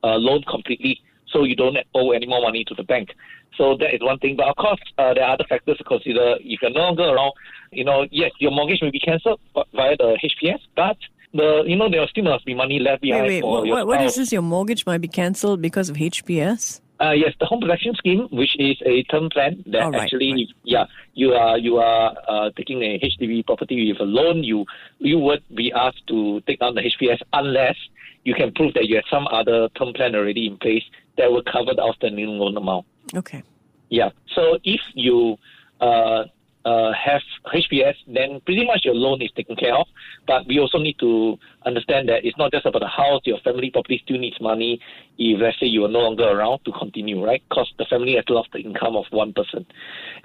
uh, 0.05 0.16
loan 0.16 0.42
completely, 0.42 1.00
so 1.33 1.44
you 1.44 1.57
don't 1.57 1.79
owe 1.94 2.11
any 2.11 2.26
more 2.26 2.42
money 2.42 2.64
to 2.64 2.74
the 2.74 2.85
bank. 2.85 3.11
So 3.57 3.76
that 3.79 3.94
is 3.94 4.03
one 4.03 4.18
thing. 4.18 4.37
But 4.37 4.48
of 4.48 4.57
course, 4.57 4.81
uh, 4.98 5.14
there 5.14 5.24
are 5.24 5.35
other 5.35 5.44
factors 5.48 5.79
to 5.79 5.85
consider. 5.85 6.37
If 6.40 6.61
you're 6.61 6.70
no 6.70 6.81
longer 6.81 7.05
around, 7.05 7.33
you 7.72 7.85
know, 7.85 8.07
yes, 8.11 8.31
your 8.38 8.50
mortgage 8.50 8.83
may 8.83 8.90
be 8.90 9.00
cancelled 9.00 9.40
via 9.55 9.96
the 9.96 10.18
HPS, 10.22 10.61
but 10.76 10.96
the 11.33 11.62
you 11.66 11.77
know 11.77 11.88
there 11.90 12.07
still 12.09 12.25
must 12.25 12.45
be 12.45 12.55
money 12.55 12.79
left 12.79 13.03
behind. 13.03 13.27
Wait, 13.27 13.43
wait, 13.43 13.71
what, 13.71 13.87
what 13.87 14.03
is 14.03 14.16
this? 14.16 14.33
Your 14.33 14.43
mortgage 14.43 14.87
might 14.87 15.01
be 15.01 15.09
cancelled 15.09 15.62
because 15.62 15.88
of 15.88 15.97
HPS. 15.97 16.81
Uh, 17.01 17.12
yes, 17.12 17.33
the 17.40 17.47
home 17.47 17.61
protection 17.61 17.95
scheme, 17.95 18.29
which 18.31 18.55
is 18.59 18.77
a 18.85 19.03
term 19.05 19.31
plan 19.31 19.64
that 19.66 19.83
oh, 19.85 19.90
right, 19.90 20.03
actually, 20.03 20.33
right. 20.33 20.47
yeah, 20.64 20.85
you 21.14 21.33
are 21.33 21.57
you 21.57 21.79
are 21.79 22.14
uh, 22.29 22.51
taking 22.57 22.83
a 22.83 22.99
HDB 22.99 23.47
property 23.47 23.90
with 23.90 24.01
a 24.01 24.05
loan. 24.05 24.45
You 24.45 24.66
you 24.99 25.19
would 25.19 25.43
be 25.55 25.73
asked 25.73 26.07
to 26.09 26.43
take 26.43 26.61
on 26.61 26.75
the 26.75 26.83
HPS 26.83 27.21
unless 27.33 27.77
you 28.25 28.35
can 28.35 28.53
prove 28.53 28.75
that 28.75 28.87
you 28.87 28.97
have 28.97 29.05
some 29.11 29.27
other 29.29 29.69
term 29.71 29.95
plan 29.95 30.14
already 30.14 30.47
in 30.47 30.59
place 30.59 30.85
that 31.16 31.31
will 31.31 31.43
cover 31.43 31.73
the 31.75 31.83
outstanding 31.83 32.27
loan 32.27 32.57
amount. 32.57 32.85
Okay. 33.14 33.43
Yeah. 33.88 34.11
So 34.35 34.59
if 34.62 34.81
you 34.95 35.38
uh, 35.81 36.25
uh, 36.64 36.92
have 36.92 37.23
HPS, 37.46 37.94
then 38.07 38.40
pretty 38.44 38.66
much 38.66 38.85
your 38.85 38.94
loan 38.94 39.23
is 39.23 39.31
taken 39.35 39.57
care 39.57 39.75
of. 39.75 39.87
But 40.27 40.46
we 40.46 40.59
also 40.59 40.79
need 40.79 40.99
to 41.01 41.38
understand 41.64 42.09
that 42.09 42.25
it's 42.25 42.37
not 42.37 42.53
just 42.53 42.66
about 42.66 42.81
the 42.81 42.88
house. 42.88 43.23
Your 43.25 43.38
family 43.40 43.70
probably 43.70 44.01
still 44.05 44.18
needs 44.18 44.37
money 44.40 44.81
if, 45.18 45.40
let's 45.40 45.59
say, 45.59 45.66
you 45.66 45.85
are 45.85 45.88
no 45.88 46.01
longer 46.01 46.25
around 46.25 46.61
to 46.64 46.73
continue, 46.73 47.25
right? 47.25 47.42
Because 47.49 47.73
the 47.79 47.87
family 47.87 48.14
has 48.16 48.25
lost 48.29 48.51
the 48.53 48.61
income 48.61 48.96
of 48.96 49.05
one 49.11 49.33
person. 49.33 49.66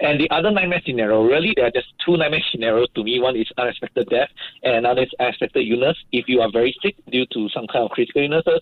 And 0.00 0.20
the 0.20 0.30
other 0.30 0.50
nightmare 0.50 0.82
scenario, 0.84 1.22
really, 1.22 1.52
there 1.56 1.66
are 1.66 1.70
just 1.70 1.88
two 2.04 2.16
nightmare 2.16 2.42
scenarios 2.50 2.88
to 2.94 3.04
me. 3.04 3.20
One 3.20 3.36
is 3.36 3.50
unexpected 3.56 4.08
death, 4.08 4.28
and 4.62 4.76
another 4.76 5.02
is 5.02 5.10
unexpected 5.18 5.66
illness. 5.66 5.96
If 6.12 6.28
you 6.28 6.40
are 6.40 6.50
very 6.50 6.76
sick 6.82 6.96
due 7.10 7.26
to 7.32 7.48
some 7.50 7.66
kind 7.66 7.84
of 7.84 7.90
critical 7.90 8.22
illnesses, 8.22 8.60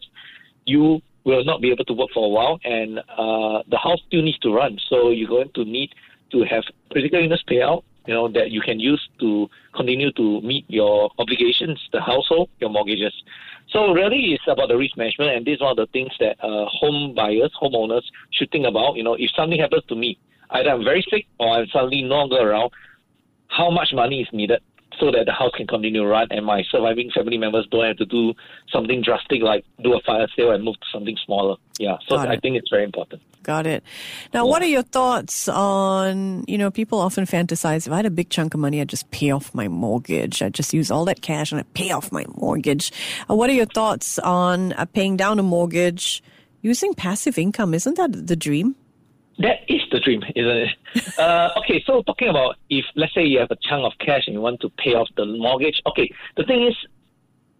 you 0.64 1.00
will 1.24 1.44
not 1.44 1.60
be 1.60 1.70
able 1.70 1.84
to 1.86 1.92
work 1.94 2.10
for 2.12 2.26
a 2.26 2.28
while, 2.28 2.60
and 2.64 2.98
uh, 2.98 3.62
the 3.68 3.78
house 3.82 3.98
still 4.06 4.22
needs 4.22 4.38
to 4.40 4.52
run. 4.52 4.78
So 4.88 5.10
you're 5.10 5.28
going 5.28 5.50
to 5.54 5.64
need 5.64 5.90
to 6.34 6.44
have 6.44 6.64
critical 6.90 7.20
illness 7.20 7.42
payout, 7.48 7.82
you 8.06 8.12
know, 8.12 8.28
that 8.28 8.50
you 8.50 8.60
can 8.60 8.78
use 8.78 9.00
to 9.20 9.48
continue 9.74 10.12
to 10.12 10.40
meet 10.42 10.64
your 10.68 11.10
obligations, 11.18 11.78
the 11.92 12.00
household, 12.00 12.50
your 12.60 12.70
mortgages. 12.70 13.14
So 13.70 13.92
really, 13.92 14.34
it's 14.34 14.44
about 14.46 14.68
the 14.68 14.76
risk 14.76 14.96
management, 14.96 15.30
and 15.30 15.46
this 15.46 15.54
is 15.54 15.60
one 15.60 15.70
of 15.70 15.76
the 15.76 15.86
things 15.92 16.12
that 16.20 16.36
uh, 16.42 16.66
home 16.66 17.14
buyers, 17.14 17.52
homeowners 17.60 18.02
should 18.32 18.50
think 18.50 18.66
about. 18.66 18.96
You 18.96 19.04
know, 19.04 19.14
if 19.14 19.30
something 19.34 19.58
happens 19.58 19.84
to 19.88 19.94
me, 19.94 20.18
either 20.50 20.70
I'm 20.70 20.84
very 20.84 21.04
sick 21.08 21.26
or 21.38 21.48
I'm 21.56 21.66
suddenly 21.68 22.02
no 22.02 22.16
longer 22.16 22.50
around, 22.50 22.72
how 23.48 23.70
much 23.70 23.92
money 23.94 24.20
is 24.20 24.28
needed 24.32 24.60
so 25.00 25.10
that 25.10 25.26
the 25.26 25.32
house 25.32 25.52
can 25.56 25.66
continue 25.66 26.02
to 26.02 26.06
run 26.06 26.28
and 26.30 26.44
my 26.46 26.62
surviving 26.70 27.10
family 27.10 27.38
members 27.38 27.66
don't 27.70 27.84
have 27.84 27.96
to 27.96 28.06
do 28.06 28.32
something 28.70 29.02
drastic 29.02 29.42
like 29.42 29.64
do 29.82 29.94
a 29.94 30.00
fire 30.02 30.28
sale 30.36 30.52
and 30.52 30.62
move 30.62 30.76
to 30.76 30.86
something 30.92 31.16
smaller. 31.24 31.56
Yeah, 31.78 31.96
so 32.08 32.16
I 32.16 32.38
think 32.38 32.56
it's 32.56 32.70
very 32.70 32.84
important. 32.84 33.22
Got 33.44 33.66
it. 33.66 33.84
Now, 34.32 34.44
yeah. 34.44 34.50
what 34.50 34.62
are 34.62 34.66
your 34.66 34.82
thoughts 34.82 35.48
on, 35.48 36.44
you 36.48 36.56
know, 36.56 36.70
people 36.70 36.98
often 36.98 37.26
fantasize 37.26 37.86
if 37.86 37.92
I 37.92 37.96
had 37.96 38.06
a 38.06 38.10
big 38.10 38.30
chunk 38.30 38.54
of 38.54 38.60
money, 38.60 38.80
I'd 38.80 38.88
just 38.88 39.10
pay 39.10 39.30
off 39.30 39.54
my 39.54 39.68
mortgage. 39.68 40.40
I'd 40.40 40.54
just 40.54 40.72
use 40.72 40.90
all 40.90 41.04
that 41.04 41.20
cash 41.20 41.52
and 41.52 41.60
I'd 41.60 41.74
pay 41.74 41.90
off 41.90 42.10
my 42.10 42.24
mortgage. 42.36 42.90
Uh, 43.28 43.34
what 43.34 43.50
are 43.50 43.52
your 43.52 43.66
thoughts 43.66 44.18
on 44.18 44.72
uh, 44.72 44.86
paying 44.86 45.18
down 45.18 45.38
a 45.38 45.42
mortgage 45.42 46.22
using 46.62 46.94
passive 46.94 47.36
income? 47.36 47.74
Isn't 47.74 47.98
that 47.98 48.26
the 48.26 48.34
dream? 48.34 48.76
That 49.38 49.58
is 49.68 49.82
the 49.92 50.00
dream, 50.00 50.22
isn't 50.34 50.56
it? 50.56 51.18
uh, 51.18 51.50
okay, 51.58 51.84
so 51.86 52.00
talking 52.02 52.28
about 52.28 52.56
if, 52.70 52.86
let's 52.96 53.12
say, 53.12 53.24
you 53.24 53.40
have 53.40 53.50
a 53.50 53.58
chunk 53.68 53.84
of 53.84 53.92
cash 53.98 54.22
and 54.26 54.32
you 54.32 54.40
want 54.40 54.60
to 54.62 54.70
pay 54.70 54.94
off 54.94 55.08
the 55.18 55.26
mortgage. 55.26 55.82
Okay, 55.86 56.10
the 56.38 56.44
thing 56.44 56.66
is, 56.66 56.76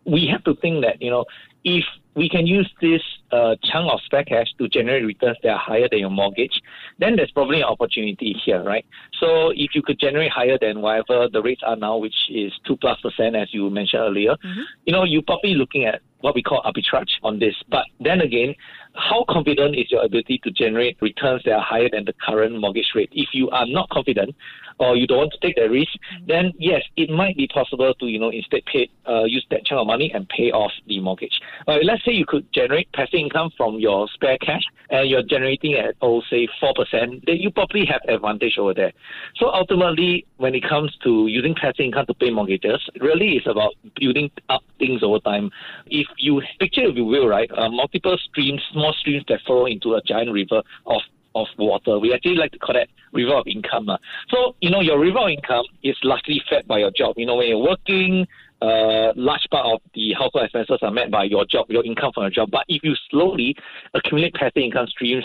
we 0.07 0.27
have 0.33 0.43
to 0.45 0.55
think 0.55 0.83
that, 0.83 1.03
you 1.03 1.11
know, 1.11 1.27
if 1.63 1.85
we 2.15 2.29
can 2.29 2.47
use 2.47 2.71
this 2.81 3.03
uh, 3.33 3.57
chunk 3.65 3.91
of 3.93 4.01
spare 4.05 4.25
cash 4.25 4.47
to 4.59 4.69
generate 4.69 5.05
returns 5.05 5.37
that 5.43 5.51
are 5.51 5.59
higher 5.59 5.89
than 5.91 6.01
your 6.01 6.11
mortgage, 6.11 6.63
then 6.99 7.17
there's 7.17 7.31
probably 7.33 7.59
an 7.59 7.65
opportunity 7.65 8.35
here, 8.45 8.63
right? 8.63 8.87
So 9.19 9.51
if 9.51 9.75
you 9.75 9.83
could 9.83 9.99
generate 9.99 10.31
higher 10.31 10.59
than 10.61 10.81
whatever 10.81 11.29
the 11.29 11.43
rates 11.43 11.63
are 11.67 11.77
now, 11.77 11.97
which 11.97 12.15
is 12.31 12.53
two 12.67 12.77
plus 12.77 13.01
percent, 13.01 13.35
as 13.35 13.53
you 13.53 13.69
mentioned 13.71 14.03
earlier, 14.03 14.33
mm-hmm. 14.33 14.61
you 14.85 14.93
know, 14.93 15.05
you're 15.05 15.23
probably 15.23 15.55
looking 15.55 15.85
at 15.85 16.03
what 16.21 16.35
we 16.35 16.43
call 16.43 16.63
arbitrage 16.63 17.11
on 17.23 17.39
this. 17.39 17.55
But 17.69 17.85
then 18.01 18.21
again, 18.21 18.55
how 18.95 19.25
confident 19.29 19.77
is 19.77 19.91
your 19.91 20.05
ability 20.05 20.41
to 20.45 20.51
generate 20.51 20.97
returns 21.03 21.43
that 21.45 21.53
are 21.53 21.61
higher 21.61 21.89
than 21.91 22.05
the 22.05 22.15
current 22.27 22.59
mortgage 22.59 22.93
rate? 22.95 23.11
If 23.13 23.31
you 23.33 23.51
are 23.51 23.67
not 23.67 23.91
confident, 23.91 24.35
or 24.79 24.97
you 24.97 25.07
don't 25.07 25.19
want 25.19 25.33
to 25.33 25.47
take 25.47 25.57
that 25.57 25.71
risk, 25.71 25.89
mm-hmm. 25.89 26.27
then 26.27 26.53
yes, 26.59 26.83
it 26.97 27.11
might 27.11 27.37
be 27.37 27.47
possible 27.49 27.93
to 27.95 28.07
you 28.07 28.19
know 28.19 28.31
instead 28.31 28.63
pay 28.67 28.89
uh, 29.09 29.25
use 29.25 29.45
that 29.51 29.65
chunk 29.65 29.81
of 29.81 29.87
money 29.87 30.11
and 30.15 30.29
pay 30.29 30.51
off 30.51 30.73
the 30.87 31.01
mortgage. 31.01 31.39
Uh, 31.69 31.79
let's 31.83 32.05
say 32.05 32.13
you 32.13 32.27
could 32.27 32.47
generate 32.53 32.91
passive 32.93 33.15
income 33.15 33.51
from 33.57 33.79
your 33.79 34.09
spare 34.15 34.39
cash, 34.39 34.63
and 34.91 35.09
you're 35.09 35.23
generating 35.23 35.75
at 35.75 35.95
oh 36.03 36.23
say 36.31 36.49
four 36.61 36.73
percent, 36.75 37.25
then 37.27 37.37
you 37.37 37.51
probably 37.51 37.85
have 37.87 38.01
advantage 38.09 38.59
over 38.59 38.75
there. 38.75 38.93
So 39.37 39.49
ultimately, 39.49 40.27
when 40.37 40.55
it 40.55 40.65
comes 40.69 40.97
to 41.05 41.27
using 41.27 41.55
passive 41.55 41.85
income 41.85 42.07
to 42.07 42.15
pay 42.15 42.31
mortgages, 42.31 42.81
really 43.01 43.37
it's 43.37 43.47
about 43.47 43.73
building 43.99 44.31
up 44.49 44.63
things 44.79 45.03
over 45.03 45.19
time. 45.21 45.51
If 45.87 46.07
you 46.19 46.43
picture, 46.59 46.83
if 46.83 46.97
you 46.97 47.05
will, 47.05 47.27
right, 47.27 47.51
uh, 47.57 47.69
multiple 47.69 48.17
streams, 48.29 48.63
small 48.73 48.95
streams 49.01 49.25
that 49.29 49.41
flow 49.47 49.67
into 49.67 49.95
a 49.95 50.03
giant 50.03 50.33
river 50.33 50.63
of 50.87 51.01
of 51.35 51.47
water. 51.59 51.99
We 51.99 52.13
actually 52.15 52.37
like 52.37 52.53
to 52.53 52.59
call 52.59 52.75
that 52.75 52.89
river 53.13 53.35
of 53.35 53.47
income. 53.47 53.89
Uh. 53.89 53.99
So, 54.29 54.57
you 54.61 54.71
know, 54.71 54.81
your 54.81 54.99
river 54.99 55.19
of 55.21 55.31
income 55.31 55.65
is 55.83 55.97
largely 56.03 56.43
fed 56.49 56.67
by 56.67 56.79
your 56.79 56.91
job. 56.91 57.15
You 57.17 57.27
know, 57.27 57.37
when 57.37 57.49
you're 57.49 57.59
working, 57.59 58.27
uh, 58.63 59.13
large 59.17 59.47
part 59.51 59.67
of 59.67 59.81
the 59.95 60.13
household 60.15 60.45
expenses 60.45 60.79
are 60.83 60.91
met 60.91 61.11
by 61.11 61.25
your 61.25 61.45
job, 61.45 61.67
your 61.69 61.85
income 61.85 62.13
from 62.15 62.25
your 62.25 62.31
job. 62.31 62.51
But 62.51 62.65
if 62.69 62.83
you 62.83 62.95
slowly 63.11 63.55
accumulate 63.95 64.35
passive 64.35 64.63
income 64.63 64.87
streams, 64.89 65.25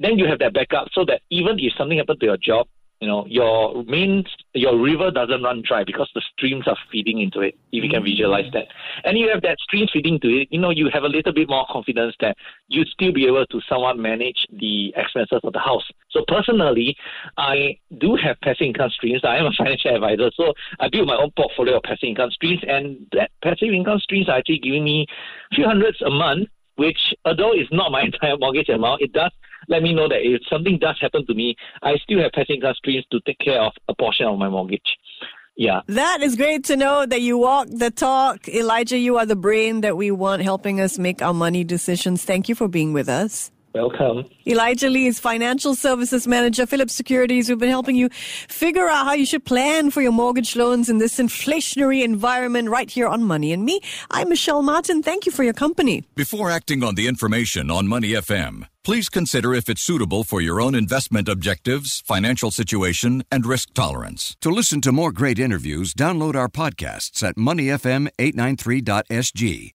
then 0.00 0.18
you 0.18 0.26
have 0.26 0.38
that 0.40 0.54
backup 0.54 0.88
so 0.92 1.04
that 1.06 1.20
even 1.30 1.58
if 1.58 1.72
something 1.76 1.98
happens 1.98 2.18
to 2.18 2.26
your 2.26 2.36
job, 2.36 2.66
you 3.00 3.08
know, 3.08 3.24
your 3.26 3.82
main, 3.84 4.24
your 4.52 4.78
river 4.78 5.10
doesn't 5.10 5.42
run 5.42 5.62
dry 5.66 5.84
because 5.84 6.10
the 6.14 6.22
streams 6.36 6.68
are 6.68 6.76
feeding 6.92 7.20
into 7.20 7.40
it, 7.40 7.54
if 7.72 7.82
you 7.82 7.88
can 7.88 8.02
mm. 8.02 8.04
visualize 8.04 8.50
that. 8.52 8.66
And 9.04 9.18
you 9.18 9.30
have 9.30 9.40
that 9.42 9.58
stream 9.58 9.88
feeding 9.90 10.20
to 10.20 10.28
it, 10.28 10.48
you 10.50 10.60
know, 10.60 10.68
you 10.68 10.90
have 10.92 11.04
a 11.04 11.08
little 11.08 11.32
bit 11.32 11.48
more 11.48 11.66
confidence 11.70 12.14
that 12.20 12.36
you'd 12.68 12.88
still 12.88 13.12
be 13.12 13.26
able 13.26 13.46
to 13.46 13.60
somewhat 13.68 13.96
manage 13.96 14.46
the 14.52 14.92
expenses 14.96 15.40
of 15.42 15.52
the 15.54 15.58
house. 15.58 15.88
So 16.10 16.24
personally, 16.28 16.94
I 17.38 17.78
do 17.98 18.16
have 18.16 18.38
passive 18.42 18.66
income 18.66 18.90
streams. 18.90 19.22
I 19.24 19.38
am 19.38 19.46
a 19.46 19.52
financial 19.56 19.94
advisor, 19.94 20.30
so 20.36 20.52
I 20.78 20.90
build 20.90 21.08
my 21.08 21.16
own 21.16 21.30
portfolio 21.36 21.78
of 21.78 21.82
passive 21.84 22.08
income 22.08 22.30
streams, 22.32 22.60
and 22.68 23.06
that 23.12 23.30
passive 23.42 23.70
income 23.72 24.00
streams 24.00 24.28
are 24.28 24.36
actually 24.36 24.58
giving 24.58 24.84
me 24.84 25.06
a 25.52 25.54
few 25.54 25.64
hundreds 25.64 26.02
a 26.02 26.10
month 26.10 26.48
which 26.76 27.14
although 27.26 27.52
it's 27.52 27.70
not 27.70 27.92
my 27.92 28.00
entire 28.10 28.38
mortgage 28.38 28.70
amount, 28.70 29.02
it 29.02 29.12
does 29.12 29.30
let 29.68 29.82
me 29.82 29.92
know 29.92 30.08
that 30.08 30.20
if 30.22 30.42
something 30.48 30.78
does 30.78 30.96
happen 31.00 31.26
to 31.26 31.34
me, 31.34 31.56
I 31.82 31.96
still 31.96 32.20
have 32.22 32.32
passive 32.32 32.56
income 32.56 32.74
streams 32.74 33.04
to 33.12 33.20
take 33.26 33.38
care 33.38 33.60
of 33.60 33.72
a 33.88 33.94
portion 33.94 34.26
of 34.26 34.38
my 34.38 34.48
mortgage. 34.48 34.96
Yeah. 35.56 35.80
That 35.88 36.22
is 36.22 36.36
great 36.36 36.64
to 36.64 36.76
know 36.76 37.04
that 37.04 37.20
you 37.20 37.36
walk 37.36 37.68
the 37.70 37.90
talk. 37.90 38.48
Elijah, 38.48 38.96
you 38.96 39.18
are 39.18 39.26
the 39.26 39.36
brain 39.36 39.82
that 39.82 39.96
we 39.96 40.10
want 40.10 40.42
helping 40.42 40.80
us 40.80 40.98
make 40.98 41.20
our 41.20 41.34
money 41.34 41.64
decisions. 41.64 42.24
Thank 42.24 42.48
you 42.48 42.54
for 42.54 42.68
being 42.68 42.92
with 42.92 43.08
us. 43.08 43.50
Welcome. 43.72 44.28
Elijah 44.48 44.90
Lee 44.90 45.06
is 45.06 45.20
Financial 45.20 45.76
Services 45.76 46.26
Manager, 46.26 46.66
Phillip 46.66 46.90
Securities. 46.90 47.48
We've 47.48 47.58
been 47.58 47.68
helping 47.68 47.94
you 47.94 48.08
figure 48.48 48.88
out 48.88 49.06
how 49.06 49.12
you 49.12 49.24
should 49.24 49.44
plan 49.44 49.92
for 49.92 50.02
your 50.02 50.10
mortgage 50.10 50.56
loans 50.56 50.88
in 50.88 50.98
this 50.98 51.18
inflationary 51.18 52.02
environment 52.02 52.68
right 52.68 52.90
here 52.90 53.06
on 53.06 53.22
Money 53.22 53.52
and 53.52 53.64
Me. 53.64 53.80
I'm 54.10 54.28
Michelle 54.28 54.62
Martin. 54.62 55.04
Thank 55.04 55.24
you 55.24 55.30
for 55.30 55.44
your 55.44 55.52
company. 55.52 56.02
Before 56.16 56.50
acting 56.50 56.82
on 56.82 56.96
the 56.96 57.06
information 57.06 57.70
on 57.70 57.86
Money 57.86 58.08
FM, 58.08 58.66
please 58.82 59.08
consider 59.08 59.54
if 59.54 59.68
it's 59.68 59.82
suitable 59.82 60.24
for 60.24 60.40
your 60.40 60.60
own 60.60 60.74
investment 60.74 61.28
objectives, 61.28 62.02
financial 62.04 62.50
situation, 62.50 63.22
and 63.30 63.46
risk 63.46 63.72
tolerance. 63.74 64.36
To 64.40 64.50
listen 64.50 64.80
to 64.80 64.90
more 64.90 65.12
great 65.12 65.38
interviews, 65.38 65.94
download 65.94 66.34
our 66.34 66.48
podcasts 66.48 67.22
at 67.22 67.36
moneyfm893.sg 67.36 69.74